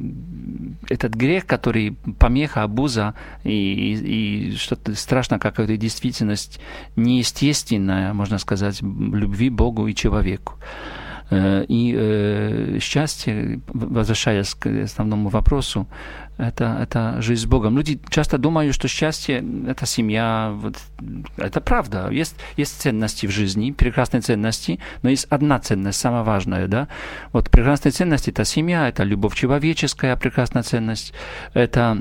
этот 0.89 1.15
грех, 1.15 1.47
который 1.47 1.97
помеха, 2.19 2.63
обуза 2.63 3.15
и, 3.43 3.51
и, 3.51 4.51
и 4.51 4.57
что-то 4.57 4.95
страшно, 4.95 5.39
какая-то 5.39 5.77
действительность 5.77 6.61
неестественная, 6.97 8.13
можно 8.13 8.39
сказать, 8.39 8.81
любви 8.83 9.51
Богу 9.51 9.87
и 9.87 9.95
человеку. 9.95 10.55
И 11.31 11.95
э, 11.97 12.79
счастье, 12.81 13.61
возвращаясь 13.73 14.55
к 14.55 14.67
основному 14.67 15.31
вопросу, 15.31 15.87
это, 16.37 16.79
это 16.83 17.23
жизнь 17.23 17.43
с 17.43 17.47
Богом. 17.47 17.77
Люди 17.77 18.01
часто 18.11 18.39
думают, 18.39 18.75
что 18.75 18.89
счастье– 18.89 19.45
это 19.69 19.87
семья. 19.87 20.53
Вот, 20.55 20.77
это 21.37 21.61
правда. 21.61 22.11
Есть, 22.11 22.37
есть 22.57 22.81
ценности 22.81 23.27
в 23.27 23.31
жизни, 23.31 23.71
прекрасные 23.71 24.21
ценности, 24.21 24.81
но 25.03 25.11
есть 25.11 25.27
одна 25.31 25.59
ценность, 25.61 25.99
самая 25.99 26.25
важная. 26.25 26.67
Да? 26.67 26.89
Вот 27.33 27.51
прекрасные 27.51 27.93
ценности– 27.93 28.31
это 28.31 28.45
семья, 28.45 28.89
это 28.89 29.05
любовь 29.05 29.35
человеческая, 29.35 30.17
прекрасная 30.17 30.63
ценность, 30.63 31.15
это 31.55 31.85
Э, 31.95 31.97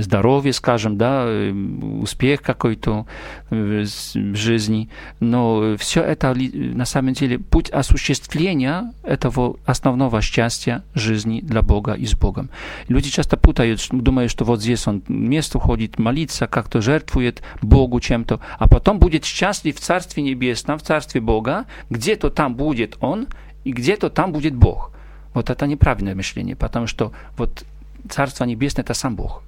здоровье, 0.00 0.52
скажем, 0.52 0.96
да, 0.96 1.24
э, 1.26 1.52
успех 1.52 2.42
какой-то 2.42 3.06
в 3.50 4.34
жизни. 4.34 4.88
Но 5.20 5.76
все 5.78 6.02
это 6.02 6.34
на 6.34 6.84
самом 6.84 7.12
деле 7.12 7.38
путь 7.38 7.70
осуществления 7.70 8.92
этого 9.02 9.56
основного 9.64 10.20
счастья 10.20 10.82
жизни 10.94 11.40
для 11.40 11.62
Бога 11.62 11.92
и 11.92 12.06
с 12.06 12.14
Богом. 12.14 12.50
Люди 12.88 13.10
часто 13.10 13.36
путают, 13.36 13.86
думают, 13.90 14.30
что 14.30 14.44
вот 14.44 14.60
здесь 14.60 14.86
он 14.86 15.02
место 15.08 15.58
ходит 15.58 15.98
молиться, 15.98 16.46
как-то 16.46 16.80
жертвует 16.80 17.42
Богу 17.62 18.00
чем-то, 18.00 18.40
а 18.58 18.68
потом 18.68 18.98
будет 18.98 19.24
счастлив 19.24 19.76
в 19.76 19.80
Царстве 19.80 20.22
Небесном, 20.22 20.78
в 20.78 20.82
Царстве 20.82 21.20
Бога, 21.20 21.66
где-то 21.90 22.30
там 22.30 22.54
будет 22.54 22.96
он, 23.00 23.28
и 23.64 23.72
где-то 23.72 24.10
там 24.10 24.32
будет 24.32 24.54
Бог. 24.54 24.92
Вот 25.32 25.50
это 25.50 25.66
неправильное 25.66 26.14
мышление, 26.14 26.56
потому 26.56 26.86
что 26.86 27.12
вот 27.36 27.64
Царство 28.08 28.44
Небесное– 28.44 28.82
это 28.84 28.94
сам 28.94 29.16
Бог. 29.16 29.42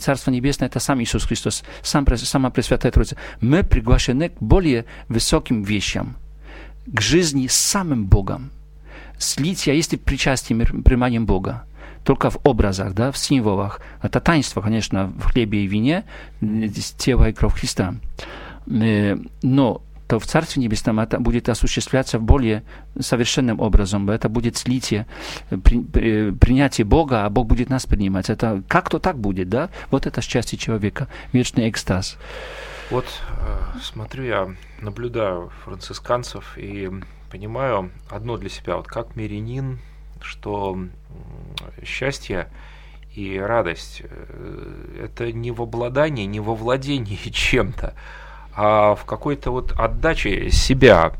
Царство 0.00 0.30
Небесное– 0.30 0.68
это 0.70 0.80
сам 0.80 1.00
Иисус 1.02 1.24
Христос, 1.24 1.62
сам, 1.82 2.06
сама 2.16 2.50
Пресвятая 2.50 2.92
Троица. 2.92 3.16
Мы 3.40 3.62
приглашены 3.62 4.30
к 4.30 4.40
более 4.40 4.84
высоким 5.08 5.62
вещам, 5.62 6.16
к 6.86 7.00
жизни 7.00 7.46
с 7.46 7.54
самым 7.54 8.06
Богом. 8.06 8.50
Слития 9.18 9.74
есть 9.74 9.92
и 9.92 9.96
причастие, 9.96 10.56
мы 10.56 10.64
принимаем 10.64 11.26
Бога. 11.26 11.64
только 12.04 12.30
в 12.30 12.38
образах, 12.44 12.94
да, 12.94 13.12
в 13.12 13.18
символах. 13.18 13.80
Это 14.02 14.20
таинство, 14.20 14.60
конечно, 14.60 15.12
в 15.18 15.24
хлебе 15.24 15.64
и 15.64 15.66
вине, 15.66 16.04
тело 16.96 17.28
и 17.28 17.32
кровь 17.32 17.58
Христа. 17.58 17.94
Но 18.66 19.82
то 20.10 20.18
в 20.18 20.26
Царстве 20.26 20.60
Небесном 20.60 20.98
это 20.98 21.20
будет 21.20 21.48
осуществляться 21.48 22.18
более 22.18 22.64
совершенным 22.98 23.60
образом. 23.60 24.10
Это 24.10 24.28
будет 24.28 24.56
слитие, 24.56 25.06
при, 25.62 25.80
при, 25.80 26.32
принятие 26.32 26.84
Бога, 26.84 27.24
а 27.24 27.30
Бог 27.30 27.46
будет 27.46 27.70
нас 27.70 27.86
принимать. 27.86 28.28
Это 28.28 28.64
как-то 28.66 28.98
так 28.98 29.16
будет, 29.16 29.48
да? 29.48 29.70
Вот 29.92 30.06
это 30.06 30.20
счастье 30.20 30.58
человека, 30.58 31.06
вечный 31.32 31.70
экстаз. 31.70 32.18
Вот 32.90 33.06
смотрю 33.80 34.24
я, 34.24 34.54
наблюдаю 34.80 35.52
францисканцев 35.64 36.58
и 36.58 36.90
понимаю 37.30 37.92
одно 38.08 38.36
для 38.36 38.48
себя, 38.48 38.78
вот 38.78 38.88
как 38.88 39.14
мирянин, 39.14 39.78
что 40.20 40.76
счастье 41.84 42.48
и 43.14 43.38
радость– 43.38 44.02
это 45.00 45.30
не 45.30 45.52
в 45.52 45.62
обладании, 45.62 46.24
не 46.24 46.40
во 46.40 46.56
владении 46.56 47.14
чем-то, 47.30 47.94
а 48.54 48.94
в 48.94 49.04
какой-то 49.04 49.50
вот 49.50 49.72
отдаче 49.72 50.50
себя 50.50 51.12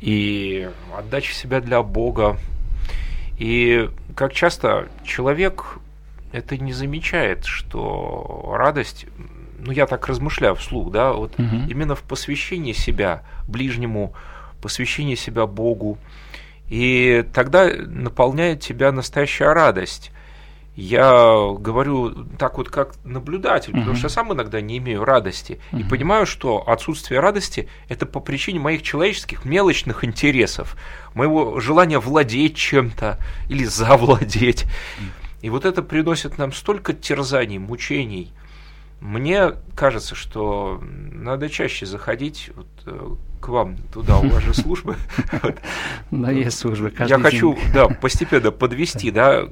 и 0.00 0.70
отдаче 0.96 1.34
себя 1.34 1.60
для 1.60 1.82
Бога. 1.82 2.38
И 3.38 3.88
как 4.14 4.32
часто 4.32 4.88
человек 5.04 5.78
это 6.32 6.56
не 6.56 6.72
замечает, 6.72 7.44
что 7.44 8.54
радость, 8.56 9.06
ну 9.58 9.72
я 9.72 9.86
так 9.86 10.06
размышляю 10.06 10.54
вслух, 10.54 10.92
да, 10.92 11.12
вот 11.12 11.34
угу. 11.38 11.56
именно 11.68 11.94
в 11.94 12.02
посвящении 12.02 12.72
себя 12.72 13.22
ближнему, 13.48 14.14
посвящении 14.62 15.14
себя 15.14 15.46
Богу, 15.46 15.98
и 16.68 17.24
тогда 17.32 17.68
наполняет 17.68 18.60
тебя 18.60 18.92
настоящая 18.92 19.52
радость. 19.52 20.12
Я 20.80 21.52
говорю 21.58 22.26
так 22.38 22.56
вот 22.56 22.70
как 22.70 22.94
наблюдатель, 23.04 23.74
uh-huh. 23.74 23.80
потому 23.80 23.96
что 23.96 24.06
я 24.06 24.08
сам 24.08 24.32
иногда 24.32 24.62
не 24.62 24.78
имею 24.78 25.04
радости. 25.04 25.60
Uh-huh. 25.72 25.80
И 25.80 25.84
понимаю, 25.84 26.24
что 26.24 26.66
отсутствие 26.66 27.20
радости– 27.20 27.68
это 27.88 28.06
по 28.06 28.18
причине 28.18 28.60
моих 28.60 28.82
человеческих 28.82 29.44
мелочных 29.44 30.04
интересов, 30.04 30.78
моего 31.12 31.60
желания 31.60 31.98
владеть 31.98 32.56
чем-то 32.56 33.18
или 33.50 33.64
завладеть. 33.64 34.64
И 35.42 35.50
вот 35.50 35.66
это 35.66 35.82
приносит 35.82 36.38
нам 36.38 36.50
столько 36.50 36.94
терзаний, 36.94 37.58
мучений. 37.58 38.32
Мне 39.00 39.52
кажется, 39.74 40.14
что 40.14 40.80
надо 40.82 41.50
чаще 41.50 41.84
заходить 41.84 42.50
вот, 42.54 42.68
э, 42.86 43.16
к 43.40 43.48
вам 43.48 43.76
туда, 43.92 44.18
у 44.18 44.28
вас 44.28 44.42
же 44.42 44.54
службы. 44.54 44.96
Да, 46.10 46.30
есть 46.30 46.58
службы. 46.58 46.92
Я 47.06 47.18
хочу, 47.18 47.58
да, 47.74 47.88
постепенно 47.88 48.50
подвести, 48.50 49.10
да, 49.10 49.46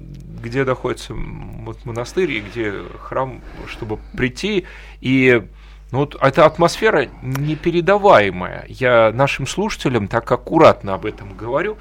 где 0.49 0.65
находится 0.65 1.15
вот 1.15 1.85
монастырь 1.85 2.31
и 2.33 2.41
где 2.41 2.75
храм, 3.01 3.41
чтобы 3.67 3.99
прийти 4.17 4.65
и 5.01 5.47
ну, 5.91 6.01
вот 6.01 6.17
эта 6.21 6.45
атмосфера 6.45 7.09
непередаваемая. 7.23 8.67
Я 8.69 9.11
нашим 9.13 9.47
слушателям 9.47 10.09
так 10.09 10.31
аккуратно 10.31 10.95
об 10.95 11.07
этом 11.07 11.35
говорю. 11.35 11.79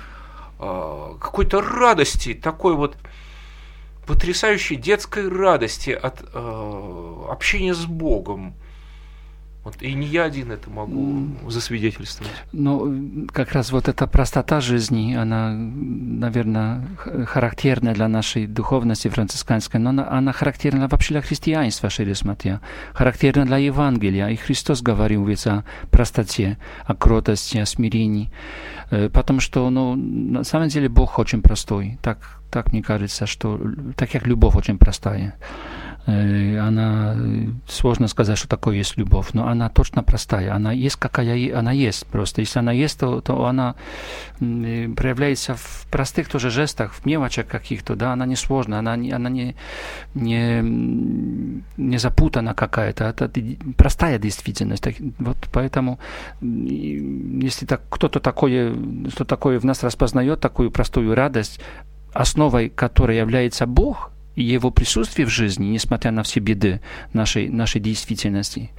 А, 0.60 1.16
какой-то 1.20 1.62
радости, 1.62 2.34
такой 2.34 2.76
вот 2.76 2.96
потрясающей 4.06 4.78
детской 4.78 5.28
радости 5.28 5.90
от 5.90 6.24
э, 6.34 7.26
общения 7.30 7.74
с 7.74 7.86
Богом. 7.86 8.54
Вот, 9.68 9.82
и 9.82 9.94
не 9.94 10.08
я 10.08 10.24
один 10.24 10.54
это 10.54 10.70
могу 10.70 11.28
засвидетельствовать. 11.50 12.32
Ну, 12.54 13.28
как 13.34 13.52
раз 13.52 13.74
вот 13.74 13.90
эта 13.90 14.08
простота 14.08 14.62
жизни, 14.62 15.14
она, 15.14 15.52
наверное, 15.52 16.88
характерна 17.26 17.94
для 17.94 18.08
нашей 18.08 18.48
духовности 18.48 19.10
францисканской, 19.10 19.82
но 19.82 19.90
она, 19.90 20.10
она 20.10 20.32
характерна 20.32 20.88
вообще 20.88 21.16
для 21.16 21.22
христианства, 21.22 21.90
смотря, 21.90 22.62
характерна 22.94 23.46
для 23.46 23.58
Евангелия. 23.58 24.30
И 24.30 24.38
Христос 24.38 24.82
говорил 24.82 25.26
ведь 25.26 25.46
о 25.48 25.66
простоте, 25.92 26.58
о 26.86 26.96
кротости, 26.96 27.58
о 27.58 27.66
смирении. 27.66 28.32
Потому 28.90 29.42
что, 29.42 29.70
ну, 29.70 29.96
на 29.96 30.46
самом 30.46 30.70
деле 30.70 30.88
Бог 30.88 31.20
очень 31.20 31.42
простой. 31.42 32.00
Так, 32.02 32.40
так 32.50 32.72
мне 32.72 32.82
кажется, 32.82 33.26
что 33.26 33.60
так 33.98 34.12
как 34.12 34.26
любовь 34.26 34.56
очень 34.56 34.78
простая. 34.78 35.36
Она, 36.08 37.18
сложно 37.68 38.08
сказать, 38.08 38.38
что 38.38 38.48
такое 38.48 38.78
есть 38.78 38.96
любовь, 38.96 39.32
но 39.34 39.50
она 39.50 39.68
точно 39.68 40.04
простая. 40.04 40.54
Она 40.54 40.72
есть, 40.72 40.96
какая 40.96 41.60
она 41.60 41.74
есть 41.74 42.06
просто. 42.08 42.40
Если 42.40 42.60
она 42.60 42.72
есть, 42.72 42.98
то, 42.98 43.20
то 43.20 43.46
она 43.46 43.76
проявляется 44.40 45.56
в 45.56 45.86
простых 45.92 46.30
тоже 46.30 46.50
жестах, 46.50 46.94
в 46.94 47.06
мелочах 47.06 47.48
каких-то, 47.48 47.98
да, 47.98 48.14
она 48.14 48.26
не 48.26 48.38
сложная, 48.38 48.80
она, 48.80 48.94
она 48.94 49.30
не, 49.30 49.58
не, 50.14 50.62
не 51.76 51.98
запутана 51.98 52.54
какая-то. 52.54 53.04
Это 53.04 53.30
простая 53.76 54.18
действительность. 54.18 54.88
Вот 55.20 55.38
поэтому, 55.52 56.00
если 56.40 57.66
так, 57.66 57.82
кто-то 57.90 58.22
такое, 58.22 58.74
что 59.10 59.26
такое 59.26 59.60
в 59.60 59.66
нас 59.66 59.84
распознает, 59.84 60.40
такую 60.40 60.72
простую 60.72 61.16
радость, 61.16 61.60
основой 62.14 62.70
которой 62.70 63.18
является 63.18 63.66
Бог, 63.66 64.12
и 64.38 64.44
его 64.44 64.70
присутствие 64.70 65.26
в 65.26 65.32
жизни, 65.32 65.66
несмотря 65.66 66.12
на 66.12 66.22
все 66.22 66.40
беды 66.40 66.80
нашей, 67.12 67.50
нашей 67.50 67.82
действительности, 67.82 68.70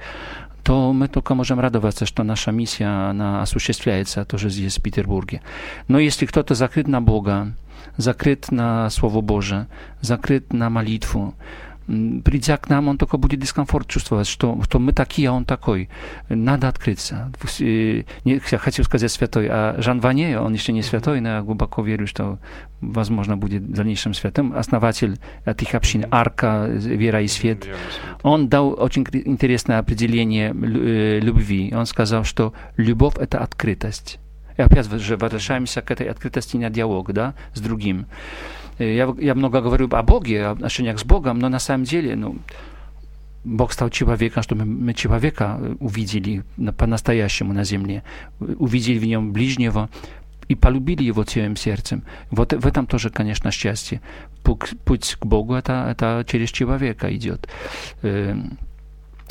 то 0.63 0.93
мы 0.93 1.09
только 1.09 1.35
можем 1.35 1.59
радоваться, 1.59 2.05
что 2.05 2.23
наша 2.23 2.51
миссия, 2.51 3.09
она 3.09 3.41
осуществляется 3.41 4.23
тоже 4.23 4.49
здесь, 4.49 4.77
в 4.77 4.81
Петербурге. 4.81 5.41
Но 5.89 5.99
если 5.99 6.25
кто-то 6.25 6.55
закрыт 6.55 6.87
на 6.87 7.01
Бога, 7.01 7.53
закрыт 7.97 8.51
на 8.51 8.89
Слово 8.89 9.19
Божие, 9.19 9.67
закрыт 9.99 10.53
на 10.53 10.69
молитву, 10.69 11.33
придя 12.23 12.57
к 12.57 12.69
нам, 12.69 12.87
он 12.87 12.97
только 12.97 13.17
будет 13.17 13.39
дискомфорт 13.39 13.87
чувствовать, 13.87 14.27
что, 14.27 14.61
что 14.63 14.79
мы 14.79 14.93
такие, 14.93 15.29
а 15.29 15.33
он 15.33 15.45
такой. 15.45 15.89
Надо 16.29 16.67
открыться. 16.67 17.31
Не, 17.59 18.05
я 18.25 18.57
хочу 18.57 18.83
сказать 18.83 19.11
святой, 19.11 19.47
а 19.49 19.75
Жан 19.79 19.99
Ване, 19.99 20.39
он 20.39 20.53
еще 20.53 20.71
не 20.71 20.83
святой, 20.83 21.19
но 21.21 21.29
я 21.29 21.41
глубоко 21.41 21.81
верю, 21.81 22.05
что, 22.07 22.39
возможно, 22.81 23.37
будет 23.37 23.63
в 23.63 23.71
дальнейшем 23.71 24.13
святым. 24.13 24.53
Основатель 24.55 25.19
этих 25.45 25.73
общин, 25.73 26.05
Арка, 26.11 26.67
Вера 26.67 27.21
и 27.21 27.27
Свет. 27.27 27.67
Он 28.23 28.49
дал 28.49 28.75
очень 28.79 29.05
интересное 29.25 29.79
определение 29.79 30.53
любви. 31.19 31.73
Он 31.75 31.85
сказал, 31.85 32.23
что 32.23 32.53
любовь— 32.77 33.17
это 33.17 33.39
открытость. 33.39 34.19
И 34.57 34.61
опять 34.61 34.85
же 34.85 35.15
возвращаемся 35.15 35.81
к 35.81 35.89
этой 35.89 36.07
открытости 36.07 36.57
на 36.57 36.69
диалог, 36.69 37.13
да, 37.13 37.33
с 37.53 37.61
другим. 37.61 38.07
Я, 38.79 39.13
я 39.19 39.35
много 39.35 39.61
говорю 39.61 39.89
о 39.91 40.03
Боге, 40.03 40.45
о 40.45 40.51
отношениях 40.51 40.99
с 40.99 41.03
Богом, 41.03 41.39
но 41.39 41.49
на 41.49 41.59
самом 41.59 41.83
деле, 41.83 42.15
ну, 42.15 42.37
Бог 43.43 43.73
стал 43.73 43.89
человеком, 43.89 44.43
чтобы 44.43 44.65
мы 44.65 44.93
человека 44.93 45.59
увидели 45.79 46.43
по-настоящему 46.77 47.53
на 47.53 47.63
земле, 47.63 48.03
увидели 48.39 48.99
в 48.99 49.05
нем 49.05 49.31
ближнего 49.33 49.89
и 50.47 50.55
полюбили 50.55 51.03
его 51.03 51.23
целым 51.23 51.55
сердцем. 51.55 52.03
Вот 52.31 52.53
в 52.53 52.65
этом 52.65 52.85
тоже, 52.85 53.09
конечно, 53.09 53.51
счастье. 53.51 54.01
Путь 54.43 55.15
к 55.19 55.25
Богу 55.25 55.53
это, 55.53 55.87
это 55.91 56.25
через 56.27 56.49
человека 56.49 57.15
идет. 57.15 57.47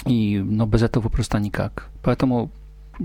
И, 0.06 0.38
но 0.38 0.66
без 0.66 0.82
этого 0.82 1.08
просто 1.08 1.38
никак. 1.38 1.88
Поэтому 2.02 2.50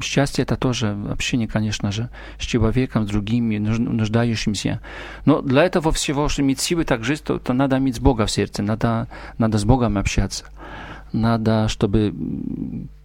счастье 0.02 0.44
это 0.44 0.56
тоже 0.56 0.98
общение, 1.10 1.48
конечно 1.48 1.92
же, 1.92 2.10
с 2.40 2.44
человеком, 2.44 3.06
с 3.06 3.10
другими, 3.10 3.58
нуждающимся. 3.58 4.82
Но 5.26 5.42
для 5.42 5.64
этого 5.64 5.92
всего, 5.92 6.30
чтобы 6.30 6.48
иметь 6.48 6.60
силы 6.60 6.84
так 6.84 7.04
жить, 7.04 7.24
то, 7.24 7.40
то 7.40 7.54
надо 7.54 7.78
иметь 7.78 8.00
Бога 8.00 8.26
в 8.26 8.32
сердце, 8.32 8.64
надо, 8.64 9.08
надо 9.38 9.58
с 9.58 9.66
Богом 9.66 9.98
общаться. 9.98 10.46
Надо, 11.12 11.68
чтобы 11.68 12.14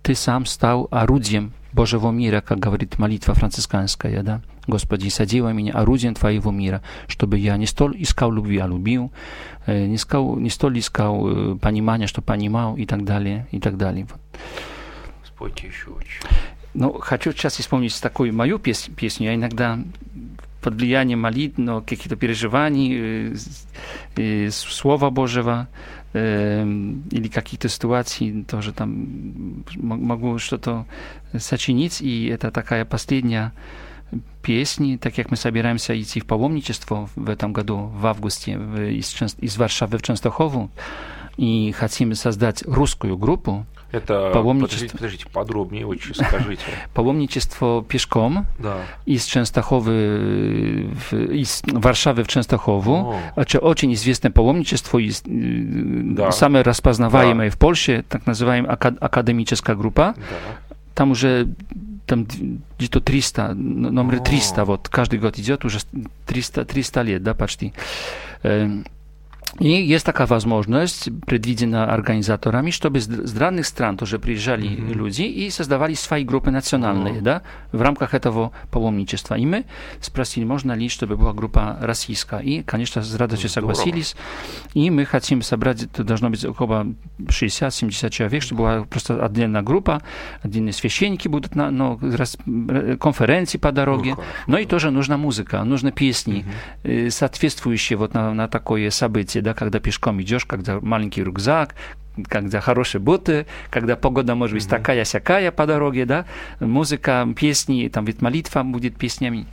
ты 0.03 0.15
сам 0.15 0.47
стал 0.47 0.89
орудием 0.91 1.53
Божьего 1.75 2.11
мира, 2.11 2.41
как 2.41 2.59
говорит 2.59 2.99
молитва 2.99 3.35
францисканская, 3.35 4.23
да? 4.23 4.41
Господи, 4.67 5.09
садила 5.09 5.51
меня 5.51 5.75
орудием 5.75 6.15
Твоего 6.15 6.51
мира, 6.51 6.83
чтобы 7.07 7.39
я 7.39 7.57
не 7.57 7.67
столь 7.67 8.03
искал 8.03 8.33
любви, 8.33 8.59
а 8.59 8.67
любил, 8.67 9.13
не, 9.67 9.95
искал, 9.95 10.37
не 10.37 10.51
столь 10.51 10.79
искал 10.79 11.57
понимания, 11.59 12.07
что 12.07 12.23
понимал 12.23 12.77
и 12.77 12.87
так 12.87 13.05
далее, 13.05 13.47
и 13.51 13.61
так 13.61 13.77
далее. 13.77 14.07
Спойте 15.27 15.67
еще 15.69 15.91
очень. 15.91 16.23
Ну, 16.75 16.93
хочу 16.93 17.33
сейчас 17.33 17.61
исполнить 17.61 18.01
такую 18.01 18.35
мою 18.35 18.59
пес 18.59 18.89
песню. 18.97 19.27
Я 19.29 19.35
иногда 19.35 19.79
под 20.61 20.75
влиянием 20.75 21.21
молитв, 21.21 21.59
но 21.59 21.81
каких-то 21.81 22.17
переживаний, 22.17 23.33
э, 23.33 23.37
э, 24.17 24.51
Слова 24.51 25.11
Божьего 25.11 25.69
э, 26.13 26.65
или 27.11 27.29
каких-то 27.29 27.69
ситуаций 27.69 28.45
тоже 28.49 28.73
там 28.73 29.65
могу 29.77 30.39
что-то 30.39 30.87
сочинить. 31.39 32.03
И 32.03 32.27
это 32.27 32.51
такая 32.51 32.85
последняя 32.85 33.53
песни, 34.43 34.97
так 34.97 35.15
как 35.15 35.31
мы 35.31 35.37
собираемся 35.37 36.01
идти 36.01 36.21
в 36.21 36.27
паломничество 36.27 37.09
в 37.15 37.29
этом 37.29 37.53
году, 37.53 37.91
в 37.95 38.07
августе, 38.07 38.53
из, 38.53 39.15
из 39.39 39.57
Варшавы 39.59 39.99
в 39.99 40.03
Częstochowу, 40.03 40.71
и 41.37 41.73
хотим 41.73 42.15
создать 42.15 42.63
русскую 42.67 43.17
группу, 43.17 43.67
Это, 43.91 44.31
паломничество... 44.35 44.77
подождите, 44.87 44.97
подождите, 44.97 45.27
подробнее 45.33 45.87
очень 45.87 46.15
скажите. 46.15 46.63
Паломничество 46.95 47.83
пешком 47.83 48.45
Да. 48.59 48.79
из 49.07 49.27
Częstochowy, 49.27 50.95
в, 50.95 51.13
из 51.15 51.63
Warszawy 51.65 52.23
в 52.23 52.29
Częstochowу. 52.29 53.15
О. 53.15 53.17
Очень, 53.37 53.61
очень 53.61 53.95
известное 53.95 54.31
паломничество, 54.31 54.99
из, 54.99 55.23
э, 55.25 55.31
Да. 56.17 56.31
самое 56.33 56.65
распознаваемое 56.65 57.51
в 57.51 57.59
Польше, 57.59 58.05
так 58.09 58.27
называемая 58.27 58.73
ака- 58.73 58.97
академическая 59.01 59.75
группа. 59.75 60.15
Да. 60.17 60.23
Там 60.95 61.13
уже 61.13 61.49
там 62.07 62.25
д- 62.25 62.59
где-то 62.79 63.01
300, 63.01 63.43
н- 63.53 63.83
номер 63.83 64.17
О. 64.17 64.25
300, 64.25 64.65
вот 64.65 64.89
каждый 64.89 65.19
год 65.19 65.39
идет 65.39 65.65
уже 65.65 65.79
300, 66.27 66.65
300 66.65 67.03
лет, 67.03 67.23
да, 67.23 67.33
почти. 67.35 67.73
И 69.61 69.69
есть 69.69 70.05
такая 70.05 70.27
возможность, 70.27 71.09
предвидена 71.27 71.93
организаторами, 71.93 72.71
чтобы 72.71 73.01
с 73.01 73.37
разных 73.37 73.67
стран 73.67 73.97
тоже 73.97 74.19
приезжали 74.19 74.69
Мгм. 74.69 74.93
люди 74.93 75.23
и 75.23 75.51
создавали 75.51 75.95
свои 75.95 76.23
группы 76.23 76.51
национальные, 76.51 77.19
О. 77.19 77.23
да, 77.23 77.43
в 77.73 77.81
рамках 77.83 78.15
этого 78.15 78.53
паломничества. 78.71 79.35
И 79.37 79.47
мы 79.47 79.65
спросили, 80.01 80.45
можно 80.45 80.73
ли, 80.73 80.89
чтобы 80.89 81.17
была 81.17 81.33
группа 81.33 81.77
российская. 81.81 82.41
И, 82.41 82.63
конечно, 82.63 83.03
с 83.03 83.15
радостью 83.17 83.49
Здорово. 83.49 83.73
согласились. 83.75 84.17
И 84.75 84.91
мы 84.91 85.05
хотим 85.07 85.43
собрать, 85.43 85.83
это 85.83 86.05
должно 86.05 86.31
быть 86.31 86.45
около 86.45 86.87
60-70 87.27 88.11
человек, 88.11 88.43
чтобы 88.43 88.59
была 88.63 88.85
просто 88.85 89.25
отдельная 89.25 89.63
группа, 89.63 90.03
отдельные 90.43 90.73
священники 90.73 91.27
будут 91.29 91.55
на 91.55 91.71
ну, 91.71 91.99
раз- 92.01 92.37
р- 92.47 92.97
конференции 92.99 93.59
по 93.59 93.73
дороге. 93.73 94.15
Ну. 94.17 94.23
Но 94.47 94.59
и 94.59 94.67
тоже 94.67 94.91
нужна 94.91 95.17
музыка, 95.17 95.65
нужны 95.65 95.91
песни, 95.91 96.45
э, 96.85 97.11
соответствующие 97.11 97.97
вот 97.97 98.15
на, 98.15 98.33
на 98.35 98.47
такое 98.49 98.91
событие, 98.91 99.38
да, 99.41 99.55
когда 99.55 99.81
пешком 99.81 100.21
идешь, 100.23 100.45
когда 100.45 100.81
маленький 100.81 101.23
рюкзак, 101.23 101.75
когда 102.29 102.61
хорошие 102.61 103.01
боты, 103.01 103.47
когда 103.71 103.95
погода 103.97 104.35
может 104.35 104.55
быть 104.55 104.65
Мгм. 104.65 104.71
такая-сякая 104.71 105.53
по 105.53 105.67
дороге, 105.67 106.05
да, 106.05 106.25
музыка, 106.61 107.27
песни, 107.37 107.89
там 107.89 108.05
ведь 108.05 108.21
молитва 108.23 108.63
будет 108.63 108.97
песнями 108.97 109.47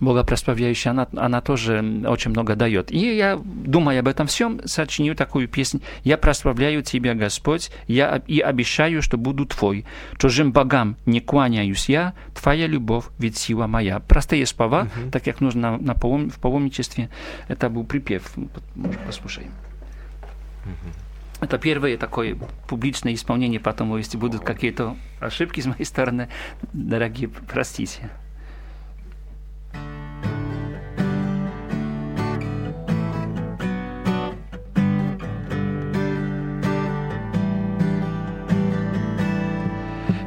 богопросповедающая, 0.00 0.90
она, 0.92 1.08
она 1.16 1.40
тоже 1.40 1.82
очень 2.06 2.30
много 2.30 2.54
дает. 2.56 2.90
И 2.92 3.16
я, 3.16 3.38
думая 3.44 4.00
об 4.00 4.08
этом 4.08 4.26
всем, 4.26 4.60
сочиню 4.64 5.14
такую 5.14 5.48
песню. 5.48 5.80
«Я 6.04 6.18
прославляю 6.18 6.82
Тебя, 6.82 7.14
Господь, 7.14 7.70
я 7.86 8.22
и 8.26 8.40
обещаю, 8.40 9.02
что 9.02 9.16
буду 9.18 9.46
Твой. 9.46 9.84
Чужим 10.18 10.52
богам 10.52 10.96
не 11.06 11.20
кланяюсь 11.20 11.88
я, 11.88 12.14
Твоя 12.34 12.66
любовь, 12.66 13.04
ведь 13.18 13.36
сила 13.36 13.66
моя». 13.66 14.00
Простые 14.00 14.46
слова, 14.46 14.84
Мгм. 14.84 15.10
так 15.10 15.24
как 15.24 15.40
нужно 15.40 15.78
на 15.78 15.92
палом- 15.94 16.30
в 16.30 16.38
паломничестве. 16.38 17.08
Это 17.48 17.68
был 17.70 17.84
припев. 17.84 18.32
Может, 18.74 19.00
послушаем. 19.00 19.52
Это 21.40 21.58
первое 21.58 21.96
такое 21.96 22.38
публичное 22.68 23.14
исполнение, 23.14 23.58
потом, 23.58 23.96
если 23.96 24.16
будут 24.16 24.42
какие-то 24.44 24.96
ошибки 25.18 25.60
с 25.60 25.66
моей 25.66 25.84
стороны, 25.84 26.28
дорогие, 26.72 27.28
простите. 27.28 28.10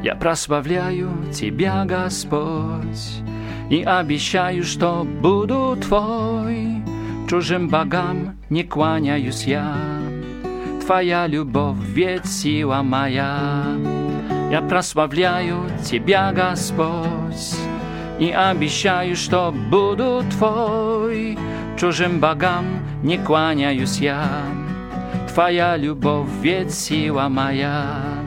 Я 0.06 0.14
прославляю 0.14 1.10
Тебя, 1.34 1.84
Господь, 1.84 3.24
и 3.72 3.82
обещаю, 3.82 4.64
что 4.64 5.04
буду 5.04 5.76
Твой. 5.82 6.84
Чужим 7.28 7.70
богам 7.70 8.38
не 8.52 8.64
кланяюсь 8.64 9.46
я, 9.46 9.76
Твоя 10.86 11.26
любовь 11.26 11.80
ведь 11.80 12.28
сила 12.28 12.84
моя. 12.84 13.64
Я 14.52 14.62
прославляю 14.62 15.64
Тебя, 15.84 16.32
Господь, 16.32 17.58
и 18.20 18.30
обещаю, 18.30 19.16
что 19.16 19.52
буду 19.72 20.24
Твой. 20.38 21.36
Чужим 21.80 22.20
богам 22.20 22.66
не 23.02 23.18
кланяюсь 23.18 23.98
я, 23.98 24.44
Твоя 25.34 25.76
любовь 25.78 26.30
ведь 26.44 26.76
сила 26.76 27.28
моя. 27.28 28.25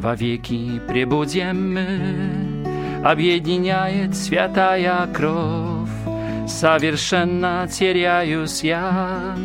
Вовеки 0.00 0.80
пребудем 0.88 1.74
мы, 1.74 3.04
объединяет 3.04 4.16
святая 4.16 5.06
кровь. 5.08 5.90
Совершенно 6.48 7.68
теряюсь 7.70 8.64
я, 8.64 9.36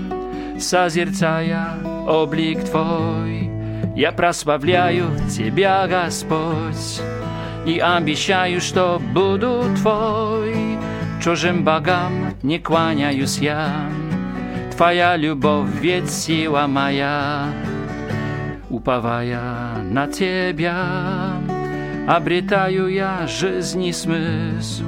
созерцая 0.58 1.68
облик 2.08 2.64
Твой. 2.64 3.52
Я 3.98 4.14
прославляю 4.14 5.08
Тебя, 5.30 5.86
Господь, 5.88 7.02
и 7.66 7.78
обещаю, 7.80 8.62
что 8.62 9.02
буду 9.14 9.66
Твой. 9.82 10.56
Чужим 11.22 11.66
богам 11.66 12.34
не 12.44 12.60
кланяюсь 12.60 13.40
я, 13.40 13.90
Твоя 14.74 15.18
любовь 15.18 15.68
ведь 15.82 16.10
сила 16.10 16.66
моя. 16.66 17.50
Уповая 18.70 19.76
на 19.84 20.08
Тебя, 20.08 21.34
обретаю 22.08 22.88
я 22.88 23.28
жизни 23.28 23.92
смысл, 23.92 24.86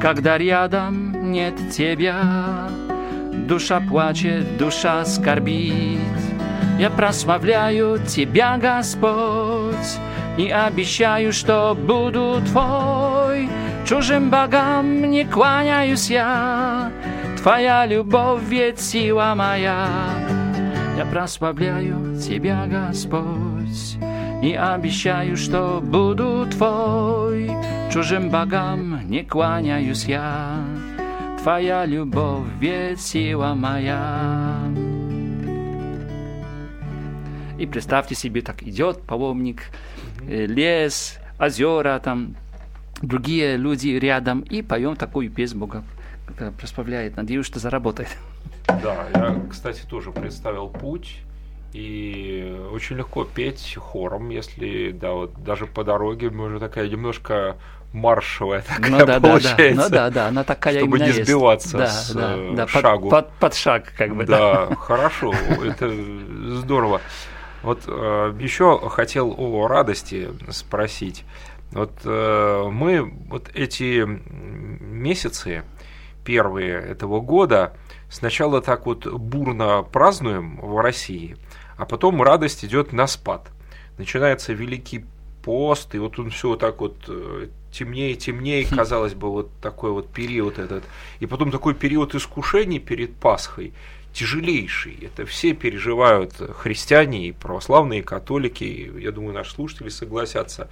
когда 0.00 0.36
рядом 0.36 1.30
нет 1.30 1.54
Тебя. 1.70 2.68
Душа 3.32 3.80
плачет, 3.80 4.56
душа 4.56 5.04
скорбит. 5.04 6.00
Я 6.78 6.90
прославляю 6.90 7.98
Тебя, 8.04 8.56
Господь, 8.56 9.98
и 10.36 10.50
обещаю, 10.50 11.32
что 11.32 11.76
буду 11.76 12.42
Твой. 12.50 13.48
Чужим 13.86 14.28
богам 14.28 15.08
не 15.08 15.24
кланяюсь 15.24 16.10
я, 16.10 16.90
Твоя 17.40 17.86
любовь 17.86 18.42
ведь 18.48 18.80
сила 18.80 19.34
моя. 19.36 20.43
Я 20.96 21.04
прославляю 21.06 22.20
Тебя, 22.20 22.66
Господь, 22.66 23.96
и 24.42 24.54
обещаю, 24.54 25.36
что 25.36 25.80
буду 25.82 26.46
Твой. 26.52 27.50
Чужим 27.92 28.30
богам 28.30 29.00
не 29.08 29.24
кланяюсь 29.24 30.04
я, 30.04 30.56
Твоя 31.42 31.84
любовь 31.84 32.46
ведь 32.60 33.00
сила 33.00 33.54
моя. 33.54 34.60
И 37.58 37.66
представьте 37.66 38.14
себе, 38.14 38.42
так 38.42 38.62
идет 38.62 39.02
паломник, 39.02 39.62
э, 40.28 40.46
лес, 40.46 41.18
озера, 41.40 42.00
там 42.02 42.36
другие 43.02 43.56
люди 43.56 43.88
рядом, 43.88 44.42
и 44.42 44.62
поем 44.62 44.94
такую 44.94 45.28
песню 45.28 45.58
Бога 45.58 45.82
прославляет. 46.58 47.16
Надеюсь, 47.16 47.46
что 47.46 47.58
заработает. 47.58 48.08
Да, 48.66 49.06
я, 49.14 49.40
кстати, 49.50 49.82
тоже 49.88 50.10
представил 50.12 50.68
путь. 50.68 51.18
И 51.72 52.56
очень 52.72 52.96
легко 52.96 53.24
петь 53.24 53.76
хором, 53.76 54.28
если, 54.28 54.92
да, 54.92 55.10
вот 55.12 55.42
даже 55.42 55.66
по 55.66 55.82
дороге 55.82 56.30
мы 56.30 56.44
уже 56.44 56.60
такая 56.60 56.88
немножко 56.88 57.56
маршевая 57.92 58.62
такая 58.62 58.90
Ну 58.92 58.98
да, 58.98 59.06
да, 59.06 59.18
да. 59.18 59.28
получается. 59.28 59.82
Ну 59.82 59.88
да, 59.88 60.10
да, 60.10 60.28
она 60.28 60.44
такая 60.44 60.78
чтобы 60.78 61.00
не 61.00 61.06
есть. 61.06 61.24
сбиваться 61.24 61.78
да, 61.78 61.86
с, 61.88 62.12
да, 62.12 62.34
э, 62.36 62.52
да, 62.54 62.62
под- 62.66 62.70
шагу. 62.82 63.08
Под, 63.10 63.32
под 63.32 63.54
шаг, 63.54 63.92
как 63.96 64.14
бы, 64.14 64.24
да. 64.24 64.66
Да, 64.68 64.74
хорошо, 64.76 65.32
это 65.64 65.92
здорово. 66.56 67.00
Вот 67.64 67.82
э, 67.88 68.36
еще 68.40 68.78
хотел 68.90 69.34
о 69.36 69.66
радости 69.66 70.28
спросить. 70.50 71.24
Вот 71.72 71.92
э, 72.04 72.68
мы 72.70 73.02
вот 73.28 73.50
эти 73.52 74.04
месяцы 74.04 75.64
первые 76.24 76.74
этого 76.80 77.20
года 77.20 77.72
сначала 78.14 78.62
так 78.62 78.86
вот 78.86 79.06
бурно 79.06 79.82
празднуем 79.82 80.60
в 80.60 80.80
России, 80.80 81.36
а 81.76 81.84
потом 81.84 82.22
радость 82.22 82.64
идет 82.64 82.92
на 82.92 83.06
спад. 83.08 83.50
Начинается 83.98 84.52
Великий 84.52 85.04
пост, 85.42 85.94
и 85.94 85.98
вот 85.98 86.18
он 86.18 86.30
все 86.30 86.50
вот 86.50 86.60
так 86.60 86.80
вот 86.80 86.96
э, 87.08 87.48
темнее, 87.72 88.14
темнее, 88.14 88.64
казалось 88.64 89.14
бы, 89.14 89.30
вот 89.30 89.50
такой 89.60 89.90
вот 89.90 90.08
период 90.12 90.58
этот. 90.58 90.84
И 91.18 91.26
потом 91.26 91.50
такой 91.50 91.74
период 91.74 92.14
искушений 92.14 92.78
перед 92.78 93.16
Пасхой, 93.16 93.74
тяжелейший. 94.12 94.96
Это 95.02 95.26
все 95.26 95.52
переживают 95.52 96.34
христиане 96.58 97.26
и 97.26 97.32
православные, 97.32 98.00
и 98.00 98.02
католики, 98.04 98.92
я 98.96 99.10
думаю, 99.10 99.34
наши 99.34 99.52
слушатели 99.52 99.88
согласятся. 99.88 100.70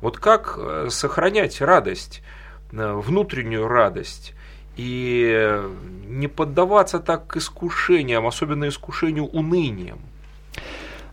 Вот 0.00 0.18
как 0.18 0.54
э, 0.56 0.88
сохранять 0.90 1.60
радость, 1.60 2.22
э, 2.70 2.92
внутреннюю 2.92 3.66
радость, 3.66 4.32
и 4.78 5.28
э, 5.30 5.68
не 6.08 6.28
поддаваться 6.28 7.00
так 7.00 7.36
искушениям, 7.36 8.26
особенно 8.26 8.68
искушению 8.68 9.26
унынием? 9.26 9.98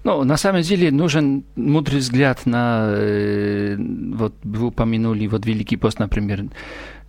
Ну, 0.03 0.23
на 0.23 0.37
самом 0.37 0.61
деле 0.61 0.91
нужен 0.91 1.43
мудрый 1.55 1.99
взгляд 1.99 2.45
на, 2.45 2.93
э, 2.95 3.75
вот 4.13 4.35
вы 4.43 4.67
упомянули, 4.67 5.27
вот 5.27 5.45
Великий 5.47 5.77
пост, 5.77 5.99
например, 5.99 6.45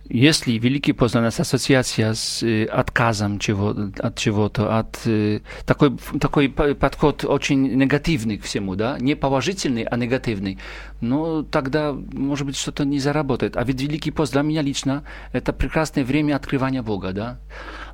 Если 0.09 0.53
Великий 0.53 0.93
нас 1.13 1.39
ассоциация 1.39 2.13
с 2.13 2.41
э, 2.43 2.65
отказом 2.65 3.39
чего, 3.39 3.75
от 3.99 4.17
чего-то, 4.17 4.79
от 4.79 4.99
э, 5.05 5.41
такой, 5.65 5.97
такой 6.19 6.49
подход 6.49 7.25
очень 7.25 7.75
негативный 7.75 8.37
к 8.37 8.43
всему, 8.43 8.75
да, 8.75 8.97
не 8.99 9.15
положительный, 9.15 9.83
а 9.83 9.97
негативный, 9.97 10.59
ну, 11.01 11.43
тогда, 11.43 11.93
может 11.93 12.47
быть, 12.47 12.55
что-то 12.55 12.85
не 12.85 12.99
заработает. 12.99 13.57
А 13.57 13.63
ведь 13.63 13.81
Великий 13.81 14.11
пост 14.11 14.31
для 14.31 14.43
меня 14.43 14.61
лично 14.61 15.03
это 15.33 15.51
прекрасное 15.51 16.05
время 16.05 16.35
открывания 16.35 16.83
Бога, 16.83 17.11
да, 17.11 17.39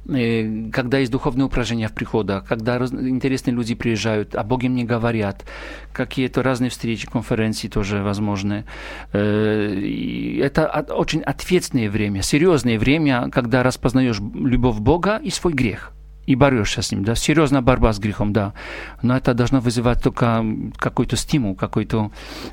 когда 0.06 0.98
есть 0.98 1.12
духовные 1.12 1.46
упражнения 1.46 1.88
в 1.88 1.94
приходах, 1.94 2.46
когда 2.46 2.78
интересные 2.78 3.54
люди 3.54 3.74
приезжают, 3.74 4.36
о 4.36 4.44
Боге 4.44 4.70
мне 4.70 4.84
говорят, 4.84 5.46
какие-то 5.94 6.44
разные 6.44 6.70
встречи, 6.70 7.08
конференции 7.08 7.68
тоже 7.70 8.04
возможны. 8.04 8.66
Это 9.12 10.86
очень 10.90 11.22
ответственное 11.22 11.90
время 11.90 12.22
серьезное 12.22 12.80
время, 12.80 13.30
когда 13.30 13.64
распознаешь 13.64 14.20
любовь 14.20 14.78
Бога 14.80 15.20
и 15.24 15.30
свой 15.30 15.54
грех 15.54 15.94
и 16.26 16.36
борешься 16.36 16.82
с 16.82 16.92
ним, 16.92 17.04
да, 17.04 17.16
серьезная 17.16 17.62
борьба 17.62 17.92
с 17.92 18.00
грехом, 18.00 18.32
да, 18.34 18.54
но 19.02 19.18
это 19.18 19.34
должно 19.34 19.60
вызывать 19.60 20.02
только 20.02 20.44
какой-то 20.78 21.16
стимул, 21.18 21.54
какую-то 21.56 22.12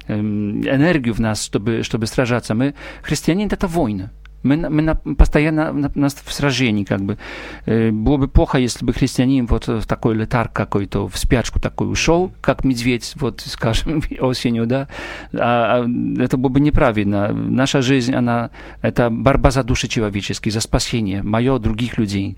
эм, 0.08 0.60
энергию 0.62 1.14
в 1.14 1.20
нас, 1.20 1.42
чтобы, 1.44 1.82
чтобы 1.82 2.06
сражаться. 2.06 2.54
Мы, 2.54 2.74
христианин, 3.02 3.48
это 3.48 3.68
война, 3.68 4.10
мы, 4.42 4.56
мы 4.56 4.82
на, 4.82 4.94
постоянно 4.94 5.72
на, 5.72 5.90
нас 5.94 6.16
в 6.24 6.32
сражении, 6.32 6.84
как 6.84 7.00
бы. 7.00 7.18
Э, 7.66 7.90
было 7.90 8.16
бы 8.16 8.28
плохо, 8.28 8.58
если 8.58 8.84
бы 8.84 8.92
христианин 8.92 9.46
вот 9.46 9.68
в 9.68 9.86
такой 9.86 10.14
летарг 10.14 10.52
какой-то, 10.52 11.08
в 11.08 11.18
спячку 11.18 11.60
такой 11.60 11.90
ушел, 11.90 12.32
как 12.40 12.64
медведь, 12.64 13.12
вот, 13.16 13.40
скажем, 13.46 14.02
осенью, 14.20 14.66
да. 14.66 14.88
А, 15.32 15.84
а, 15.84 16.22
это 16.22 16.36
было 16.36 16.50
бы 16.50 16.60
неправильно. 16.60 17.32
Наша 17.32 17.82
жизнь, 17.82 18.14
она, 18.14 18.50
это 18.82 19.10
борьба 19.10 19.50
за 19.50 19.62
души 19.62 19.88
человеческие, 19.88 20.52
за 20.52 20.60
спасение, 20.60 21.22
мое, 21.22 21.58
других 21.58 21.98
людей. 21.98 22.36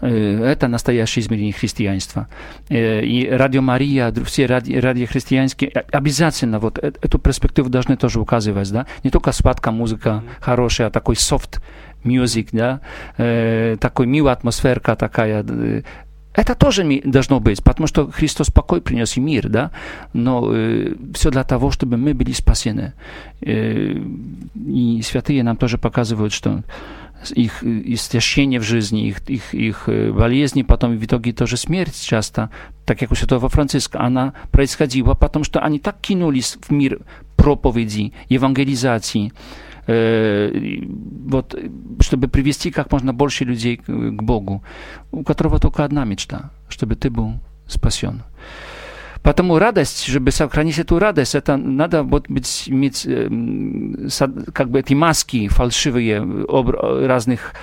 Э, 0.00 0.44
это 0.44 0.68
настоящее 0.68 1.22
измерение 1.22 1.52
христианства. 1.52 2.28
Э, 2.68 3.02
и 3.02 3.28
Радио 3.28 3.62
Мария, 3.62 4.12
все 4.24 4.46
ради, 4.46 4.74
радиохристианские, 4.74 5.70
обязательно 5.70 6.58
вот 6.58 6.78
эту 6.78 7.18
перспективу 7.18 7.68
должны 7.68 7.96
тоже 7.96 8.20
указывать, 8.20 8.70
да. 8.72 8.86
Не 9.04 9.10
только 9.10 9.32
сладкая 9.32 9.74
музыка 9.74 10.22
хорошая, 10.40 10.88
а 10.88 10.90
такой 10.90 11.16
софт 11.16 11.39
soft 11.40 11.60
music, 12.04 12.48
да, 12.52 12.80
э, 13.18 13.76
такой 13.80 14.06
милая 14.06 14.34
атмосферка 14.34 14.96
такая. 14.96 15.44
Это 16.32 16.54
тоже 16.54 17.02
должно 17.04 17.40
быть, 17.40 17.62
потому 17.62 17.88
что 17.88 18.10
Христос 18.10 18.50
покой 18.50 18.80
принес 18.80 19.16
и 19.16 19.20
мир, 19.20 19.48
да, 19.48 19.70
но 20.12 20.48
э, 20.52 20.94
все 21.12 21.30
для 21.30 21.42
того, 21.42 21.70
чтобы 21.70 21.96
мы 21.96 22.14
были 22.14 22.32
спасены. 22.32 22.92
Э, 23.40 23.96
и 24.54 25.02
святые 25.02 25.42
нам 25.42 25.56
тоже 25.56 25.76
показывают, 25.76 26.32
что 26.32 26.62
их 27.34 27.62
истощение 27.64 28.60
в 28.60 28.62
жизни, 28.62 29.08
их, 29.08 29.28
их, 29.28 29.54
их 29.54 29.88
болезни, 30.14 30.62
потом 30.62 30.96
в 30.96 31.04
итоге 31.04 31.32
тоже 31.32 31.56
смерть 31.56 32.00
часто, 32.00 32.48
так 32.86 32.98
как 32.98 33.10
у 33.10 33.14
святого 33.14 33.48
Франциска, 33.48 34.00
она 34.00 34.32
происходила, 34.52 35.14
потому 35.14 35.44
что 35.44 35.60
они 35.60 35.78
так 35.80 36.00
кинулись 36.00 36.56
в 36.66 36.72
мир 36.72 37.00
проповеди, 37.36 38.12
евангелизации, 38.30 39.32
вот, 39.86 41.54
чтобы 42.00 42.28
привести 42.28 42.70
как 42.70 42.92
можно 42.92 43.12
больше 43.12 43.44
людей 43.44 43.76
к 43.78 44.22
Богу, 44.22 44.62
у 45.10 45.24
которого 45.24 45.58
только 45.58 45.84
одна 45.84 46.04
мечта, 46.04 46.50
чтобы 46.68 46.96
ты 46.96 47.10
был 47.10 47.34
спасен. 47.66 48.22
Потому 49.22 49.58
радость, 49.58 50.04
чтобы 50.04 50.30
сохранить 50.30 50.78
эту 50.78 50.98
радость, 50.98 51.34
это 51.34 51.56
надо 51.58 52.02
вот 52.02 52.28
быть, 52.28 52.64
иметь 52.68 53.06
как 54.52 54.70
бы 54.70 54.80
эти 54.80 54.94
маски 54.94 55.48
фальшивые 55.48 56.22
разных 57.06 57.54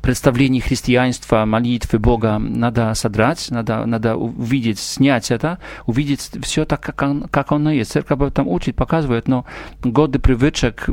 представлений 0.00 0.60
христианства, 0.60 1.44
молитвы 1.44 1.98
Бога 1.98 2.38
надо 2.38 2.94
содрать, 2.94 3.50
надо, 3.50 3.84
надо 3.86 4.16
увидеть, 4.16 4.78
снять 4.78 5.30
это, 5.30 5.58
увидеть 5.86 6.30
все 6.42 6.64
так, 6.64 6.80
как, 6.80 7.02
он, 7.02 7.28
как 7.28 7.52
оно 7.52 7.70
есть. 7.70 7.90
Церковь 7.90 8.12
об 8.12 8.22
этом 8.22 8.48
учит, 8.48 8.76
показывает, 8.76 9.28
но 9.28 9.44
годы 9.82 10.18
привычек 10.18 10.88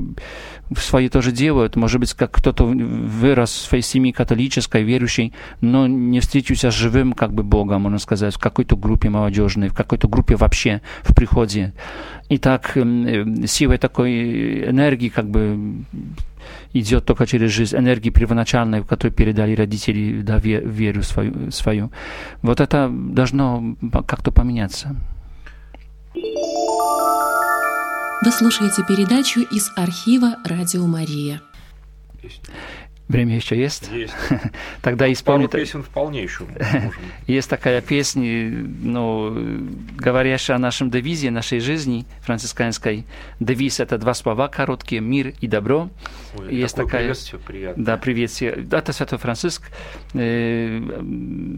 свои 0.76 1.10
тоже 1.10 1.32
делают. 1.32 1.76
Может 1.76 2.00
быть, 2.00 2.14
как 2.14 2.32
кто-то 2.32 2.66
вырос 2.66 3.52
в 3.52 3.68
своей 3.68 3.84
семье 3.84 4.14
католической, 4.14 4.84
верующей, 4.84 5.34
но 5.62 5.88
не 5.88 6.20
встретился 6.20 6.72
с 6.72 6.74
живым 6.74 7.14
как 7.14 7.34
бы 7.34 7.44
Богом, 7.44 7.84
можно 7.84 8.00
сказать, 8.00 8.36
в 8.36 8.40
какой-то 8.40 8.76
группе 8.76 9.10
молодежной, 9.10 9.70
в 9.70 9.74
какой-то 9.74 10.08
группе 10.08 10.36
вообще 10.36 10.82
в 11.04 11.16
приходе. 11.16 11.74
И 12.30 12.38
так 12.38 12.78
силой 13.46 13.78
такой 13.78 14.70
энергии 14.70 15.10
как 15.10 15.30
бы 15.30 15.84
идет 16.74 17.06
только 17.06 17.26
через 17.26 17.52
жизнь 17.52 17.76
энергии 17.78 18.10
первоначальной, 18.10 18.84
которую 18.84 19.14
передали 19.14 19.56
родители, 19.56 20.22
да, 20.22 20.38
веру 20.38 21.04
свою, 21.04 21.52
свою. 21.52 21.92
Вот 22.42 22.60
это 22.60 22.90
должно 22.92 23.76
как-то 24.06 24.32
поменяться. 24.32 24.96
Вы 28.20 28.32
слушаете 28.32 28.84
передачу 28.84 29.42
из 29.42 29.72
архива 29.76 30.38
«Радио 30.44 30.88
Мария». 30.88 31.40
Время 33.08 33.36
еще 33.36 33.56
есть? 33.56 33.90
Есть. 33.94 34.14
Тогда 34.82 35.10
исполнит... 35.14 35.52
Пару 35.52 35.64
песен 35.64 35.84
вполне 35.84 36.24
еще 36.24 36.44
можем. 36.44 36.92
Есть 37.28 37.50
такая 37.50 37.80
песня, 37.82 38.52
ну, 38.82 39.70
говорящая 39.96 40.58
о 40.58 40.60
нашем 40.60 40.90
девизе, 40.90 41.32
нашей 41.32 41.62
жизни 41.62 42.06
францисканской. 42.22 43.06
Девиз— 43.40 43.80
это 43.82 43.98
два 43.98 44.14
слова 44.14 44.50
короткие— 44.50 45.00
мир 45.02 45.34
и 45.40 45.48
добро. 45.48 45.90
Ой, 46.38 46.54
есть 46.54 46.76
такая... 46.76 47.04
приветствие 47.04 47.40
приятное. 47.40 47.86
Да, 47.86 47.98
приветствие. 47.98 48.66
Это 48.72 48.92
Святой 48.92 49.20
Франциск 49.20 49.72
э, 50.14 50.82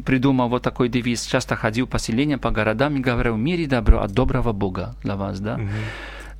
придумал 0.05 0.49
вот 0.49 0.61
такой 0.61 0.87
девиз. 0.89 1.25
Часто 1.25 1.55
ходил 1.55 1.87
по 1.87 1.97
селениям, 1.97 2.39
по 2.39 2.51
городам 2.51 2.95
и 2.97 2.99
говорил 2.99 3.37
«мир 3.37 3.59
и 3.59 3.65
добро 3.65 4.01
от 4.01 4.11
доброго 4.11 4.51
Бога 4.51 4.95
для 5.01 5.15
вас», 5.15 5.39
да? 5.39 5.55
Угу. 5.55 5.69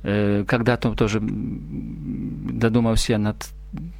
Когда-то 0.02 0.94
тоже 0.94 1.20
додумался 1.20 3.18
над 3.18 3.36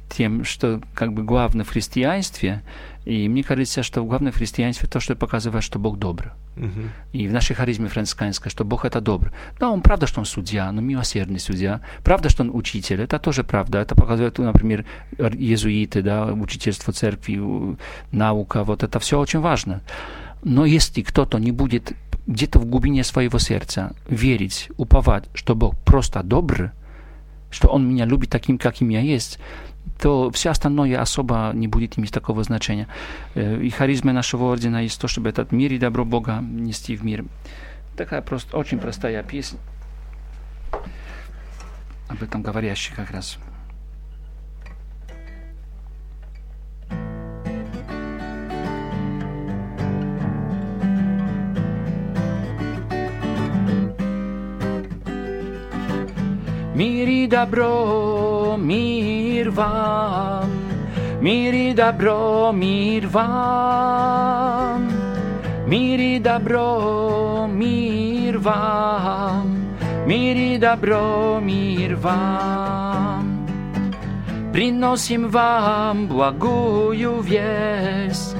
тем, 0.09 0.43
что 0.43 0.81
как 0.93 1.13
бы 1.13 1.23
главное 1.23 1.63
в 1.63 1.69
христианстве, 1.69 2.61
и 3.05 3.29
мне 3.29 3.43
кажется, 3.43 3.81
что 3.81 4.03
главное 4.03 4.31
в 4.31 4.35
христианстве 4.35 4.87
то, 4.87 4.99
что 4.99 5.15
показывает, 5.15 5.63
что 5.63 5.79
Бог 5.79 5.97
добр. 5.97 6.33
Uh-huh. 6.57 6.89
И 7.13 7.27
в 7.27 7.31
нашей 7.31 7.55
харизме 7.55 7.87
францисканской, 7.87 8.51
что 8.51 8.65
Бог 8.65 8.83
это 8.83 8.99
добр. 8.99 9.31
Да, 9.59 9.69
он 9.69 9.81
правда, 9.81 10.05
что 10.05 10.19
он 10.19 10.25
судья, 10.25 10.71
но 10.71 10.81
милосердный 10.81 11.39
судья. 11.39 11.79
Правда, 12.03 12.29
что 12.29 12.43
он 12.43 12.51
учитель, 12.53 13.01
это 13.01 13.17
тоже 13.19 13.43
правда. 13.43 13.79
Это 13.79 13.95
показывает, 13.95 14.37
например, 14.37 14.85
иезуиты, 15.17 16.01
да, 16.01 16.25
учительство 16.25 16.91
церкви, 16.93 17.77
наука, 18.11 18.63
вот 18.63 18.83
это 18.83 18.99
все 18.99 19.17
очень 19.17 19.39
важно. 19.39 19.81
Но 20.43 20.65
если 20.65 21.01
кто-то 21.01 21.37
не 21.37 21.51
будет 21.51 21.93
где-то 22.27 22.59
в 22.59 22.65
глубине 22.65 23.03
своего 23.03 23.39
сердца 23.39 23.93
верить, 24.07 24.69
уповать, 24.77 25.25
что 25.33 25.55
Бог 25.55 25.75
просто 25.79 26.23
добр, 26.23 26.71
что 27.49 27.67
Он 27.67 27.87
меня 27.87 28.05
любит 28.05 28.29
таким, 28.29 28.57
каким 28.57 28.89
я 28.89 29.01
есть, 29.01 29.39
то 29.99 30.31
все 30.31 30.51
остальное 30.51 30.99
особо 31.01 31.51
не 31.53 31.67
будет 31.67 31.97
иметь 31.97 32.11
такого 32.11 32.43
значения. 32.43 32.87
И 33.35 33.69
харизма 33.69 34.13
нашего 34.13 34.51
ордена 34.51 34.83
есть 34.83 34.99
то, 34.99 35.07
чтобы 35.07 35.29
этот 35.29 35.51
мир 35.51 35.73
и 35.73 35.77
добро 35.77 36.05
Бога 36.05 36.39
нести 36.41 36.95
в 36.95 37.03
мир. 37.03 37.25
Такая 37.97 38.21
просто, 38.21 38.57
очень 38.57 38.79
простая 38.79 39.21
песня, 39.23 39.59
об 42.07 42.23
этом 42.23 42.41
говорящая 42.41 42.95
как 42.95 43.11
раз. 43.11 43.37
Мир 56.81 57.07
и 57.09 57.27
добро, 57.27 58.55
мир 58.57 59.51
вам, 59.51 60.49
мир 61.21 61.53
и 61.53 61.73
добро, 61.75 62.51
мир 62.51 63.07
вам, 63.07 64.89
мир 65.67 65.99
и 65.99 66.17
добро, 66.17 67.47
мир 67.47 68.39
вам, 68.39 69.77
мир 70.07 70.35
и 70.35 70.57
добро, 70.57 71.39
мир 71.39 71.97
вам. 71.97 73.47
Приносим 74.51 75.29
вам 75.29 76.07
благую 76.07 77.21
весть, 77.21 78.35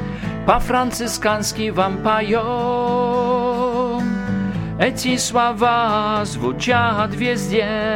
по-францискански 0.47 1.69
вам 1.69 1.97
поем. 1.97 3.60
Эти 4.81 5.15
слова 5.17 6.25
звучат 6.25 7.13
везде. 7.13 7.93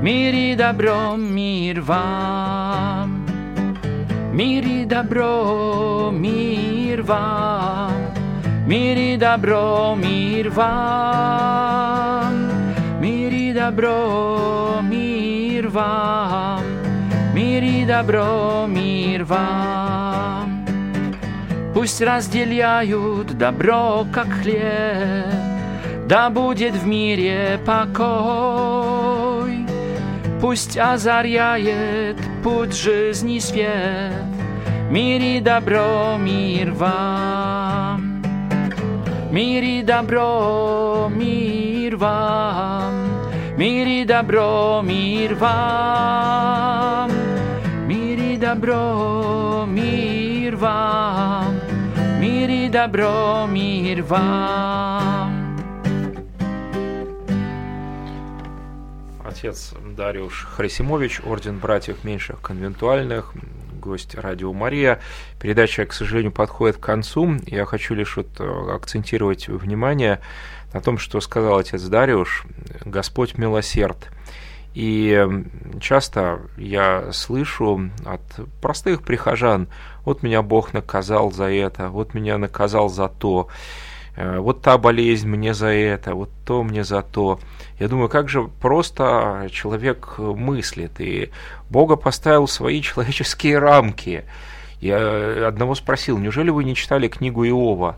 Мир 0.00 0.32
и 0.32 0.54
добро, 0.54 1.16
мир 1.16 1.80
вам. 1.80 3.26
Мир 4.32 4.64
и 4.64 4.84
добро, 4.84 6.12
мир 6.12 7.02
вам. 7.02 7.92
Мир 8.68 8.96
и 8.96 9.16
добро, 9.16 9.96
мир 9.96 10.50
вам. 10.50 12.34
Мир 13.00 13.32
и 13.32 13.52
добро, 13.52 14.80
мир 14.80 15.68
вам. 15.70 16.62
мир 17.34 17.62
и 17.64 17.84
добро, 17.84 18.66
мир 18.68 19.24
вам. 19.24 20.64
Пусть 21.74 22.00
разделяют 22.00 23.36
добро, 23.36 24.06
как 24.12 24.28
хлеб, 24.40 25.53
да 26.06 26.30
будет 26.30 26.74
в 26.74 26.86
мире 26.86 27.58
покой. 27.64 29.66
Пусть 30.40 30.76
озаряет 30.76 32.16
путь 32.42 32.76
жизни 32.76 33.38
свет, 33.38 34.12
мир 34.90 35.22
и 35.22 35.40
добро, 35.40 36.16
мир 36.18 36.72
вам. 36.72 38.14
Мир 39.34 39.64
и 39.64 39.82
добро, 39.82 41.10
мир 41.12 41.96
вам, 41.96 42.94
мир 43.56 43.88
и 43.88 44.04
добро, 44.04 44.80
мир 44.80 45.34
вам, 45.34 47.10
мир 47.88 48.18
и 48.20 48.36
добро, 48.36 49.64
мир 49.66 50.54
вам, 50.54 51.58
мир 52.20 52.48
и 52.48 52.68
добро, 52.68 53.46
мир 53.48 54.04
вам. 54.04 54.93
Отец 59.44 59.74
Дариуш 59.94 60.46
Хрисимович, 60.56 61.20
Орден 61.22 61.58
Братьев 61.58 62.02
Меньших 62.02 62.40
Конвентуальных, 62.40 63.34
гость 63.78 64.14
Радио 64.14 64.54
Мария. 64.54 65.00
Передача, 65.38 65.84
к 65.84 65.92
сожалению, 65.92 66.32
подходит 66.32 66.78
к 66.78 66.80
концу. 66.80 67.36
Я 67.44 67.66
хочу 67.66 67.92
лишь 67.92 68.16
вот 68.16 68.28
э, 68.38 68.74
акцентировать 68.74 69.48
внимание 69.48 70.20
на 70.72 70.80
том, 70.80 70.96
что 70.96 71.20
сказал 71.20 71.58
отец 71.58 71.82
Дариуш, 71.82 72.46
Господь 72.86 73.36
милосерд. 73.36 74.08
И 74.72 75.28
часто 75.78 76.40
я 76.56 77.12
слышу 77.12 77.90
от 78.06 78.22
простых 78.62 79.02
прихожан, 79.02 79.68
вот 80.06 80.22
меня 80.22 80.40
Бог 80.40 80.72
наказал 80.72 81.30
за 81.30 81.50
это, 81.50 81.90
вот 81.90 82.14
меня 82.14 82.38
наказал 82.38 82.88
за 82.88 83.08
то. 83.08 83.48
Э, 84.16 84.38
вот 84.38 84.62
та 84.62 84.78
болезнь 84.78 85.28
мне 85.28 85.54
за 85.54 85.68
это, 85.68 86.14
вот 86.14 86.30
то 86.44 86.62
мне 86.62 86.84
за 86.84 87.02
то. 87.02 87.40
Я 87.78 87.88
думаю, 87.88 88.08
как 88.08 88.28
же 88.28 88.44
просто 88.60 89.48
человек 89.50 90.18
мыслит, 90.18 91.00
и 91.00 91.30
Бога 91.70 91.96
поставил 91.96 92.46
свои 92.46 92.80
человеческие 92.82 93.58
рамки. 93.58 94.24
Я 94.80 95.48
одного 95.48 95.74
спросил, 95.74 96.18
неужели 96.18 96.50
вы 96.50 96.64
не 96.64 96.74
читали 96.74 97.08
книгу 97.08 97.44
Иова? 97.44 97.96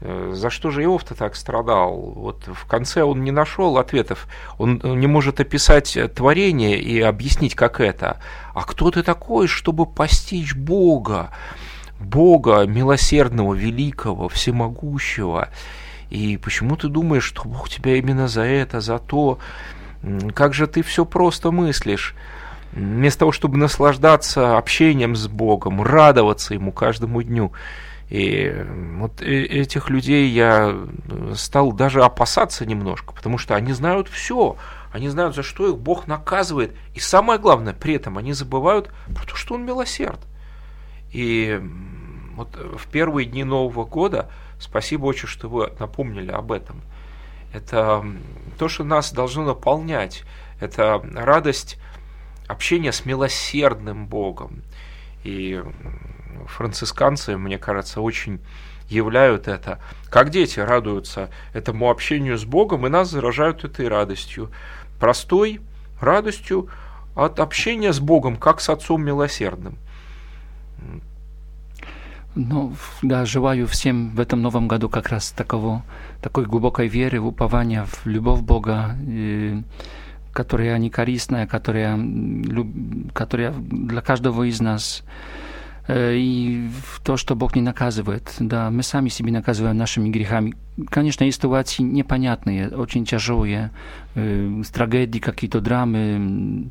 Э, 0.00 0.32
за 0.34 0.50
что 0.50 0.70
же 0.70 0.82
Иов-то 0.82 1.14
так 1.14 1.36
страдал? 1.36 1.96
Вот 1.96 2.46
в 2.46 2.66
конце 2.66 3.02
он 3.02 3.24
не 3.24 3.30
нашел 3.30 3.78
ответов. 3.78 4.28
Он 4.58 4.80
не 4.84 5.06
может 5.06 5.40
описать 5.40 5.96
творение 6.14 6.78
и 6.78 7.00
объяснить, 7.00 7.54
как 7.54 7.80
это. 7.80 8.20
А 8.52 8.64
кто 8.64 8.90
ты 8.90 9.02
такой, 9.02 9.46
чтобы 9.46 9.86
постичь 9.86 10.54
Бога? 10.54 11.30
Бога 12.04 12.64
милосердного, 12.66 13.54
великого, 13.54 14.28
всемогущего. 14.28 15.48
И 16.10 16.36
почему 16.36 16.76
ты 16.76 16.88
думаешь, 16.88 17.24
что 17.24 17.44
Бог 17.44 17.68
тебя 17.68 17.96
именно 17.96 18.28
за 18.28 18.42
это, 18.42 18.80
за 18.80 18.98
то? 18.98 19.38
Как 20.34 20.54
же 20.54 20.66
ты 20.66 20.82
все 20.82 21.04
просто 21.04 21.50
мыслишь? 21.50 22.14
Вместо 22.72 23.20
того, 23.20 23.32
чтобы 23.32 23.56
наслаждаться 23.56 24.58
общением 24.58 25.14
с 25.16 25.28
Богом, 25.28 25.82
радоваться 25.82 26.54
Ему 26.54 26.72
каждому 26.72 27.22
дню. 27.22 27.52
И 28.10 28.52
вот 28.96 29.22
э, 29.22 29.44
этих 29.44 29.88
людей 29.88 30.28
я 30.28 30.76
стал 31.34 31.72
даже 31.72 32.02
опасаться 32.02 32.66
немножко, 32.66 33.14
потому 33.14 33.38
что 33.38 33.54
они 33.54 33.72
знают 33.72 34.08
все. 34.08 34.56
Они 34.92 35.08
знают, 35.08 35.34
за 35.34 35.42
что 35.42 35.68
их 35.68 35.78
Бог 35.78 36.06
наказывает. 36.06 36.72
И 36.94 37.00
самое 37.00 37.40
главное, 37.40 37.72
при 37.72 37.94
этом 37.94 38.18
они 38.18 38.32
забывают 38.32 38.92
про 39.12 39.24
то, 39.24 39.34
что 39.34 39.54
Он 39.54 39.64
милосерд. 39.64 40.20
И 41.12 41.60
вот 42.34 42.56
в 42.56 42.86
первые 42.88 43.26
дни 43.26 43.44
Нового 43.44 43.84
года, 43.84 44.30
спасибо 44.58 45.06
очень, 45.06 45.28
что 45.28 45.48
вы 45.48 45.72
напомнили 45.78 46.30
об 46.30 46.52
этом. 46.52 46.82
Это 47.52 48.04
то, 48.58 48.68
что 48.68 48.84
нас 48.84 49.12
должно 49.12 49.44
наполнять. 49.44 50.24
Это 50.60 51.00
радость 51.14 51.78
общения 52.48 52.92
с 52.92 53.04
милосердным 53.04 54.06
Богом. 54.06 54.62
И 55.22 55.62
францисканцы, 56.46 57.36
мне 57.36 57.58
кажется, 57.58 58.00
очень 58.00 58.40
являют 58.88 59.48
это. 59.48 59.80
Как 60.10 60.30
дети 60.30 60.60
радуются 60.60 61.30
этому 61.52 61.90
общению 61.90 62.36
с 62.36 62.44
Богом, 62.44 62.86
и 62.86 62.90
нас 62.90 63.10
заражают 63.10 63.64
этой 63.64 63.88
радостью. 63.88 64.50
Простой 64.98 65.60
радостью 66.00 66.68
от 67.14 67.40
общения 67.40 67.92
с 67.92 68.00
Богом, 68.00 68.36
как 68.36 68.60
с 68.60 68.68
Отцом 68.68 69.04
Милосердным. 69.04 69.78
Ну, 72.36 72.72
да, 73.02 73.24
желаю 73.24 73.66
всем 73.68 74.10
в 74.10 74.20
этом 74.20 74.42
новом 74.42 74.66
году 74.66 74.88
как 74.88 75.08
раз 75.08 75.30
такого, 75.30 75.84
такой 76.20 76.46
глубокой 76.46 76.88
веры, 76.88 77.20
упования 77.20 77.84
в 77.84 78.06
любовь 78.06 78.40
Бога, 78.40 78.96
э, 79.06 79.62
которая 80.32 80.76
не 80.78 80.90
корыстная, 80.90 81.46
которая, 81.46 81.96
которая 83.12 83.52
для 83.52 84.00
каждого 84.00 84.42
из 84.48 84.60
нас 84.60 85.04
э, 85.86 86.16
и 86.16 86.68
в 86.84 87.00
то, 87.04 87.16
что 87.16 87.36
Бог 87.36 87.54
не 87.54 87.62
наказывает. 87.62 88.34
Да, 88.40 88.68
мы 88.68 88.82
сами 88.82 89.10
себе 89.10 89.30
наказываем 89.30 89.76
нашими 89.76 90.08
грехами. 90.08 90.56
Конечно, 90.88 91.22
есть 91.22 91.36
ситуации 91.36 91.84
непонятные, 91.84 92.68
очень 92.68 93.04
тяжелые, 93.04 93.70
э, 94.16 94.62
трагедии, 94.72 95.20
какие-то 95.20 95.60
драмы, 95.60 96.68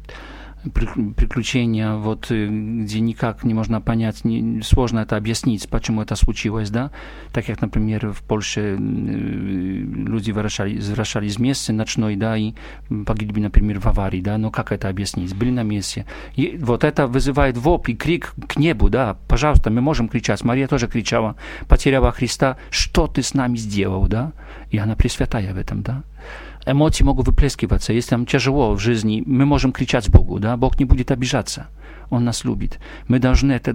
приключения, 0.72 1.96
вот, 1.96 2.30
где 2.30 3.00
никак 3.00 3.44
не 3.44 3.54
можно 3.54 3.82
понять, 3.82 4.24
не, 4.24 4.62
сложно 4.62 5.00
это 5.00 5.18
объяснить, 5.18 5.68
почему 5.70 6.02
это 6.02 6.16
случилось, 6.16 6.70
да, 6.70 6.92
так 7.32 7.46
как, 7.46 7.62
например, 7.62 8.12
в 8.12 8.22
Польше 8.22 8.78
люди 8.78 10.32
возвращались, 10.32 10.78
возвращались 10.78 11.34
с 11.34 11.40
места 11.40 11.74
ночной, 11.74 12.16
да, 12.16 12.38
и 12.38 12.54
погибли, 13.06 13.42
например, 13.42 13.80
в 13.80 13.88
аварии, 13.88 14.22
да, 14.22 14.38
но 14.38 14.52
как 14.52 14.72
это 14.72 14.90
объяснить? 14.90 15.36
Были 15.36 15.52
на 15.52 15.64
месте. 15.64 16.06
И 16.36 16.58
вот 16.62 16.84
это 16.84 17.08
вызывает 17.08 17.58
воп 17.58 17.90
и 17.90 17.96
крик 17.96 18.34
к 18.48 18.58
небу, 18.58 18.90
да, 18.90 19.18
пожалуйста, 19.28 19.70
мы 19.70 19.82
можем 19.82 20.08
кричать. 20.08 20.44
Мария 20.44 20.68
тоже 20.68 20.88
кричала, 20.88 21.36
потеряла 21.68 22.12
Христа, 22.12 22.58
что 22.70 23.08
ты 23.08 23.22
с 23.22 23.34
нами 23.34 23.58
сделал, 23.58 24.08
да, 24.08 24.32
и 24.72 24.78
она 24.78 24.96
пресвятая 24.96 25.54
в 25.54 25.58
этом, 25.58 25.82
да 25.82 26.04
эмоции 26.66 27.04
могут 27.04 27.28
выплескиваться. 27.28 27.94
Если 27.94 28.16
нам 28.16 28.26
тяжело 28.26 28.74
в 28.74 28.80
жизни, 28.80 29.24
мы 29.26 29.46
можем 29.46 29.72
кричать 29.72 30.10
Богу, 30.10 30.40
да, 30.40 30.58
Бог 30.58 30.80
не 30.80 30.86
будет 30.86 31.12
обижаться. 31.12 31.68
Он 32.10 32.26
нас 32.26 32.44
любит. 32.44 32.80
Мы 33.08 33.20
должны 33.20 33.54
это, 33.54 33.74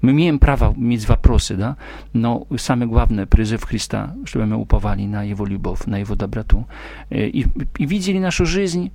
мы 0.00 0.12
имеем 0.12 0.38
право 0.38 0.72
иметь 0.74 1.08
вопросы, 1.08 1.54
да, 1.54 1.76
но 2.12 2.46
самое 2.56 2.88
главное, 2.88 3.26
призыв 3.26 3.64
Христа, 3.64 4.14
чтобы 4.24 4.46
мы 4.46 4.56
уповали 4.56 5.02
на 5.06 5.22
Его 5.22 5.44
любовь, 5.44 5.84
на 5.86 5.98
Его 5.98 6.14
доброту. 6.14 6.66
И, 7.10 7.46
и 7.78 7.86
видели 7.86 8.18
нашу 8.18 8.46
жизнь 8.46 8.90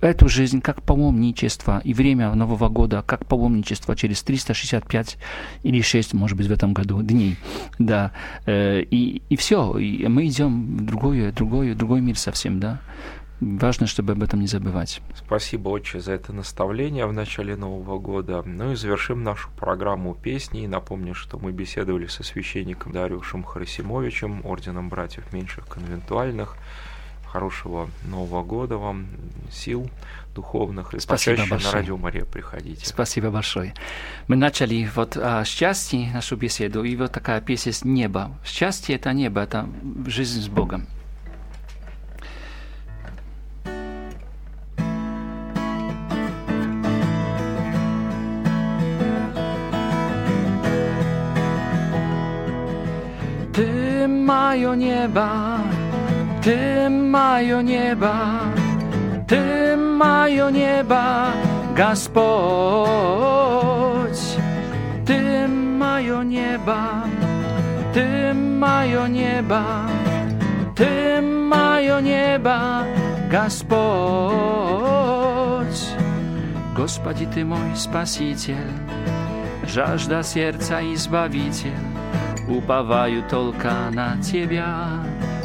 эту 0.00 0.28
жизнь 0.28 0.60
как 0.60 0.82
паломничество 0.82 1.80
и 1.84 1.94
время 1.94 2.34
Нового 2.34 2.68
года 2.68 3.02
как 3.06 3.26
паломничество 3.26 3.96
через 3.96 4.22
365 4.22 5.18
или 5.62 5.80
6, 5.80 6.14
может 6.14 6.36
быть, 6.36 6.46
в 6.46 6.52
этом 6.52 6.72
году 6.72 7.02
дней. 7.02 7.36
Да. 7.78 8.12
И, 8.46 9.22
и 9.28 9.36
все. 9.36 9.76
И 9.78 10.06
мы 10.08 10.26
идем 10.26 10.78
в 10.78 10.86
другой, 10.86 11.32
другой, 11.32 11.74
другой 11.74 12.00
мир 12.00 12.18
совсем, 12.18 12.60
да. 12.60 12.80
Важно, 13.40 13.86
чтобы 13.86 14.12
об 14.12 14.22
этом 14.22 14.40
не 14.40 14.46
забывать. 14.46 15.00
Спасибо, 15.14 15.70
отче, 15.70 16.00
за 16.00 16.12
это 16.12 16.30
наставление 16.34 17.06
в 17.06 17.12
начале 17.14 17.56
Нового 17.56 17.98
года. 17.98 18.42
Ну 18.44 18.72
и 18.72 18.76
завершим 18.76 19.24
нашу 19.24 19.48
программу 19.56 20.14
песни. 20.14 20.66
Напомню, 20.66 21.14
что 21.14 21.38
мы 21.38 21.50
беседовали 21.50 22.06
со 22.06 22.22
священником 22.22 22.92
Дариушем 22.92 23.42
Харисимовичем, 23.42 24.44
орденом 24.44 24.90
братьев 24.90 25.32
меньших 25.32 25.66
конвентуальных 25.68 26.56
хорошего 27.30 27.88
Нового 28.04 28.42
года 28.42 28.76
вам, 28.76 29.06
сил 29.50 29.88
духовных. 30.34 30.94
И 30.94 31.00
Спасибо 31.00 31.36
почаще 31.36 31.50
большое. 31.50 31.72
на 31.72 31.78
Радио 31.78 31.96
Мария 31.96 32.24
приходите. 32.24 32.86
Спасибо 32.86 33.30
большое. 33.30 33.74
Мы 34.28 34.36
начали 34.36 34.88
вот 34.94 35.16
о 35.16 35.44
счастье 35.44 36.10
нашу 36.12 36.36
беседу, 36.36 36.84
и 36.84 36.96
вот 36.96 37.12
такая 37.12 37.40
песня 37.40 37.72
с 37.72 37.84
неба. 37.84 38.30
Счастье— 38.44 38.96
это 38.96 39.12
небо, 39.12 39.40
это 39.40 39.68
жизнь 40.06 40.42
с 40.42 40.48
Богом. 40.48 40.86
Ty 53.52 54.08
mają 54.08 54.74
nieba, 54.74 55.69
Ty 56.41 56.89
mają 56.89 57.61
nieba, 57.61 58.39
Ty 59.27 59.77
mają 59.77 60.49
nieba, 60.49 61.33
Господь. 61.75 62.35
Ty 65.05 65.47
mają 65.47 66.23
nieba, 66.23 67.03
Ty 67.93 68.33
mają 68.33 69.07
nieba, 69.07 69.63
Ty 70.75 71.21
mają 71.21 71.99
nieba, 71.99 72.83
Господь. 73.31 74.65
Господи, 76.75 77.25
Ты 77.33 77.45
мой 77.45 77.75
Спаситель, 77.75 78.71
жажда 79.65 80.23
сердца 80.23 80.81
Избавитель, 80.93 81.71
уповаю 82.47 83.23
только 83.29 83.71
на 83.91 84.17
Тебя, 84.21 84.99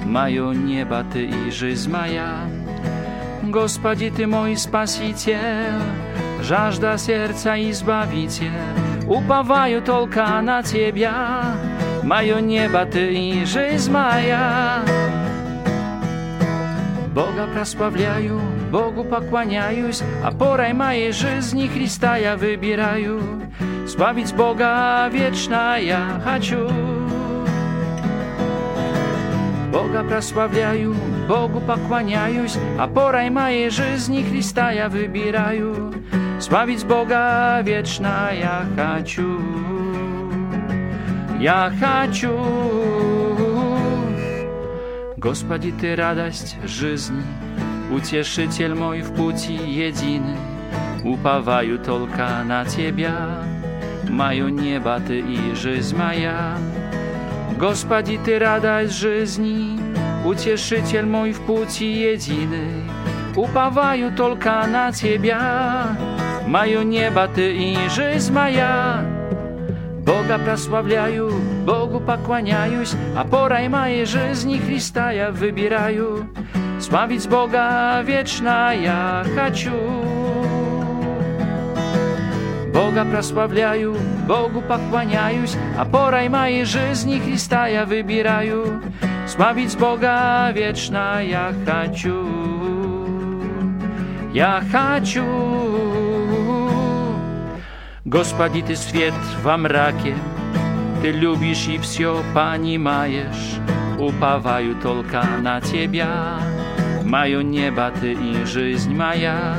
Мое 0.06 0.54
небо 0.54 1.04
Ты 1.12 1.26
и 1.26 1.52
жизнь 1.52 1.92
моя. 1.92 2.36
Господи, 3.44 4.12
Ты 4.16 4.28
мой 4.28 4.56
Спаситель, 4.56 5.82
жажда 6.42 6.98
сердца 6.98 7.56
Избавитель, 7.72 8.52
уповаю 9.08 9.82
только 9.82 10.26
на 10.42 10.64
Тебя, 10.64 11.44
мое 12.04 12.40
небо 12.40 12.86
Ты 12.86 13.14
и 13.14 13.46
жизнь 13.46 13.92
моя. 13.92 14.80
Бога 17.14 17.48
прославляю, 17.54 18.42
Богу 18.72 19.04
поклоняюсь, 19.04 20.04
опорой 20.24 20.74
моей 20.74 21.12
жизни 21.12 21.68
Христа 21.68 22.18
я 22.18 22.36
выбираю. 22.36 23.22
Славить 23.88 24.36
Бога 24.36 25.08
вечно 25.12 25.78
я 25.80 26.22
хочу. 26.26 26.95
Бога 29.76 30.06
прославляю, 30.06 30.96
Богу 31.28 31.60
поклоняюсь, 31.60 32.58
опорой 32.80 33.30
моей 33.30 33.70
жизни 33.70 34.24
Христа 34.24 34.72
я 34.72 34.88
выбираю. 34.88 35.94
Славить 36.40 36.86
Бога 36.86 37.60
вечно 37.62 38.30
я 38.32 38.66
хочу. 38.78 39.38
Я 41.42 41.74
хочу. 41.78 42.40
Господи, 45.18 45.74
Ты 45.74 45.98
радость 45.98 46.56
жизни, 46.64 47.22
Утешитель 47.92 48.76
мой 48.76 49.02
в 49.02 49.14
пути 49.14 49.56
единый, 49.56 50.38
Уповаю 51.04 51.80
только 51.80 52.46
на 52.46 52.64
Тебя, 52.64 53.44
Мое 54.10 54.48
небо 54.48 55.02
Ты 55.06 55.20
и 55.20 55.54
жизнь 55.54 55.98
моя. 55.98 56.56
Господи, 57.58 58.20
Ты 58.24 58.38
радость 58.38 58.94
жизни, 58.94 59.80
Утешитель 60.26 61.06
мой 61.06 61.32
в 61.32 61.42
пути 61.42 62.12
единый, 62.12 62.84
Уповаю 63.36 64.12
только 64.12 64.66
на 64.68 64.92
Тебя, 64.92 65.98
Мое 66.46 66.84
небо 66.84 67.30
Ты 67.34 67.56
и 67.56 67.78
жизнь 67.90 68.34
моя. 68.34 69.06
Бога 70.06 70.38
прославляю, 70.38 71.32
Богу 71.66 72.00
поклоняюсь, 72.00 72.94
опорой 73.18 73.70
моей 73.70 74.06
жизни 74.06 74.58
Христа 74.58 75.12
я 75.12 75.32
выбираю. 75.32 76.30
Славить 76.80 77.28
Бога 77.28 78.02
вечно 78.04 78.72
я 78.76 79.26
хочу. 79.34 79.72
Бога 82.72 83.06
прославляю, 83.06 83.96
Богу 84.28 84.62
поклоняюсь, 84.62 85.56
опорой 85.78 86.30
моей 86.30 86.66
жизни 86.66 87.20
Христа 87.20 87.68
я 87.68 87.86
выбираю. 87.86 88.82
Славить 89.28 89.78
Бога 89.78 90.50
вечно 90.52 91.22
я 91.24 91.54
хочу. 91.66 92.28
Я 94.34 94.64
хочу. 94.72 95.24
Господи, 98.04 98.62
Ты 98.62 98.76
свет 98.76 99.14
во 99.44 99.58
мраке, 99.58 100.16
Ты 101.02 101.12
любишь 101.12 101.68
и 101.68 101.78
все 101.78 102.24
понимаешь, 102.34 103.60
Уповаю 104.00 104.76
только 104.76 105.24
на 105.40 105.62
Тебя, 105.62 106.40
Мое 107.04 107.44
небо 107.44 107.92
Ты 108.02 108.14
и 108.14 108.44
жизнь 108.46 108.96
моя. 108.96 109.56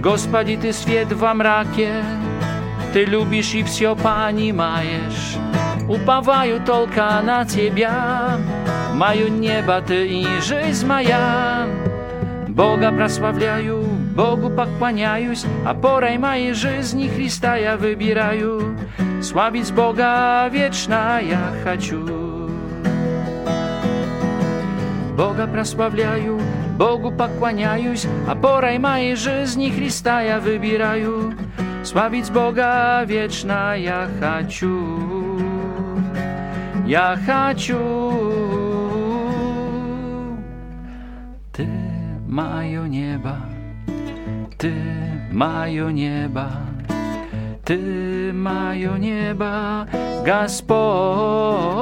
Господи, 0.00 0.56
Ты 0.56 0.72
свет 0.72 1.12
во 1.12 1.34
мраке, 1.34 2.02
Ты 2.96 3.04
любишь 3.04 3.52
и 3.52 3.62
все 3.62 3.94
понимаешь, 3.94 5.36
Уповаю 5.86 6.62
только 6.64 7.20
на 7.22 7.44
Тебя, 7.44 8.38
Мое 8.94 9.28
небо 9.28 9.82
Ты 9.86 10.06
и 10.06 10.26
жизнь 10.40 10.86
моя. 10.86 11.66
Бога 12.48 12.90
прославляю, 12.90 13.82
Богу 13.82 14.48
поклоняюсь, 14.48 15.44
опорой 15.66 16.16
моей 16.16 16.54
жизни 16.54 17.06
Христа 17.06 17.56
я 17.56 17.76
выбираю. 17.76 18.78
Славить 19.20 19.74
Бога 19.74 20.48
вечно 20.50 21.20
я 21.20 21.52
хочу. 21.64 22.48
Бога 25.18 25.46
прославляю, 25.46 26.40
Богу 26.78 27.12
поклоняюсь, 27.12 28.06
опорой 28.26 28.78
моей 28.78 29.16
жизни 29.16 29.68
Христа 29.68 30.22
я 30.22 30.40
выбираю. 30.40 31.25
Славить 31.86 32.32
Бога 32.32 33.04
вечно 33.04 33.76
я 33.78 34.08
хочу. 34.18 35.38
Я 36.84 37.16
хочу. 37.24 37.70
Ты 41.52 41.68
мое 42.26 42.88
небо, 42.88 43.36
Ты 44.58 44.74
мое 45.30 45.90
небо, 45.90 46.50
Ты 47.64 48.32
мое 48.32 48.98
небо, 48.98 49.86
Господь. 50.24 51.76